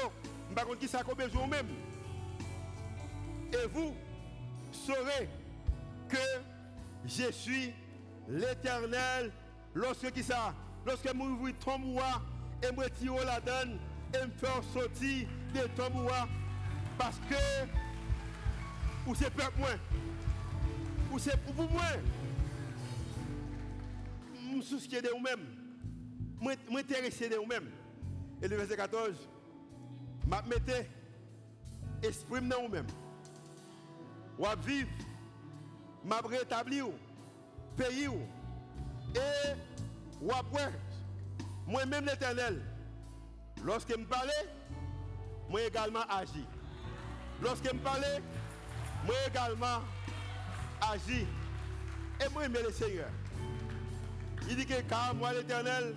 par 0.54 0.66
contre, 0.66 0.80
qui 0.80 0.88
ça 0.88 1.04
besoin 1.04 1.48
même. 1.48 1.68
Et 3.54 3.68
vous 3.74 3.96
saurez 4.72 5.30
que 6.10 6.18
je 7.06 7.32
suis 7.32 7.74
l'éternel. 8.28 9.32
Lorsque 9.74 10.12
qui 10.12 10.24
ça, 10.24 10.54
lorsque 10.86 11.14
moi 11.14 11.28
ouvre 11.28 11.50
ton 11.64 11.80
et 12.64 12.72
me 12.72 12.90
tire 12.90 13.26
la 13.26 13.42
donne 13.42 13.78
et 14.14 14.26
me 14.26 14.32
faire 14.32 14.62
sortir 14.74 15.28
de 15.54 15.68
ton 15.76 16.08
parce 16.98 17.18
que 17.30 17.66
ou 19.06 19.14
c'est 19.14 19.30
peuple 19.30 19.60
moins 19.60 19.78
ou 21.12 21.20
c'est 21.20 21.38
pour 21.44 21.70
moins 21.70 21.82
me 24.56 24.62
soucier 24.62 25.02
de 25.02 25.10
vous-même 25.10 25.46
m'intéresser 26.70 27.30
de 27.30 27.36
vous-même. 27.36 27.70
Et 28.42 28.48
le 28.48 28.58
verset 28.58 28.76
14, 28.76 29.16
m'a 30.28 30.42
mettez 30.44 30.90
exprime 32.04 32.50
dans 32.50 32.62
vous-même. 32.64 32.88
Ou 34.38 34.46
à 34.46 34.56
vivre, 34.56 34.90
m'a 36.04 36.20
rétabli 36.20 36.82
pays 37.78 38.06
et 38.06 39.54
ou 40.22 40.32
après 40.32 40.72
moi-même 41.66 42.06
l'éternel. 42.06 42.62
Lorsque 43.64 43.98
me 43.98 44.06
parle 44.06 44.30
moi 45.50 45.62
également 45.64 46.04
agis. 46.10 46.46
Lorsque 47.42 47.74
me 47.74 47.80
parle 47.80 48.04
moi 49.06 49.16
également 49.28 49.82
agis. 50.82 51.26
Et 52.24 52.30
moi 52.34 52.46
aimer 52.46 52.62
le 52.64 52.72
Seigneur 52.72 53.10
il 54.50 54.56
dit 54.56 54.66
que 54.66 54.82
car 54.82 55.14
moi 55.16 55.34
l'éternel 55.34 55.96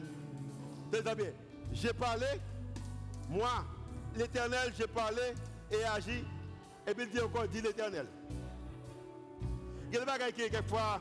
j'ai 1.72 1.92
parlé, 1.92 2.26
moi, 3.28 3.64
l'éternel, 4.16 4.72
j'ai 4.78 4.86
parlé 4.86 5.34
et 5.70 5.84
agi. 5.84 6.24
Et 6.86 6.94
puis 6.94 7.04
il 7.04 7.10
dit 7.10 7.20
encore, 7.20 7.46
dit 7.48 7.60
l'éternel. 7.60 8.06
Il 9.90 9.94
y 9.94 9.98
a 9.98 10.04
des 10.04 10.10
choses 10.10 10.32
qui, 10.34 10.50
quelquefois, 10.50 11.00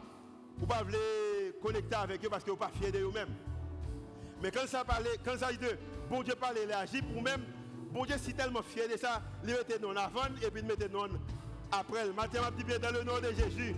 vous 0.57 0.65
ne 0.65 0.71
pouvez 0.71 1.51
pas 1.51 1.67
connecter 1.67 1.95
avec 1.95 2.25
eux 2.25 2.29
parce 2.29 2.43
que 2.43 2.51
vous 2.51 2.57
n'êtes 2.57 2.71
pas 2.71 2.79
fiers 2.79 2.91
de 2.91 2.99
vous-même. 2.99 3.29
Mais 4.41 4.51
quand 4.51 4.67
ça 4.67 4.83
parle, 4.83 5.05
quand 5.23 5.37
ça 5.37 5.51
dit 5.51 5.57
de 5.57 5.77
bon 6.09 6.21
Dieu 6.21 6.35
parle, 6.35 6.57
il 6.63 6.71
agit 6.71 7.01
pour 7.01 7.15
vous-même, 7.15 7.43
bon 7.91 8.05
Dieu 8.05 8.15
est 8.15 8.33
tellement 8.33 8.61
fier 8.61 8.87
de 8.87 8.97
ça, 8.97 9.21
il 9.43 9.49
met 9.49 9.79
non 9.81 9.95
avant 9.95 10.25
et 10.41 10.51
puis 10.51 10.61
il 10.61 10.65
met 10.65 10.75
non 10.91 11.07
après. 11.71 12.07
Maintenant, 12.13 12.41
je 12.57 12.63
dis 12.63 12.79
dans 12.79 12.91
le 12.91 13.03
nom 13.03 13.19
de 13.19 13.33
Jésus, 13.33 13.75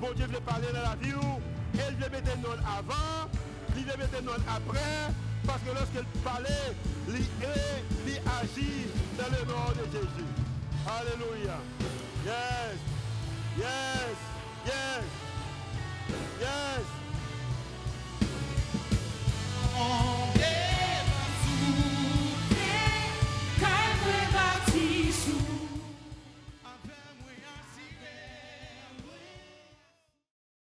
bon 0.00 0.12
Dieu 0.12 0.26
veut 0.26 0.40
parler 0.40 0.68
dans 0.72 0.82
la 0.82 0.96
vie, 0.96 1.10
et 1.10 1.59
elle 1.74 1.96
le 1.98 2.08
mettait 2.08 2.36
non 2.36 2.56
avant, 2.66 3.28
il 3.76 3.84
le 3.86 3.96
mettait 3.96 4.22
non 4.22 4.32
après, 4.48 5.12
parce 5.46 5.60
que 5.62 5.70
lorsqu'elle 5.74 6.06
parlait, 6.22 6.74
il 7.08 7.16
est, 7.16 7.84
il 8.06 8.20
agit 8.40 8.86
dans 9.18 9.30
le 9.30 9.44
nom 9.46 9.70
de 9.72 9.84
Jésus. 9.92 10.30
Alléluia. 10.86 11.58
Yes. 12.24 12.78
Yes. 13.58 14.16
Yes. 14.66 15.04
yes. 16.40 16.86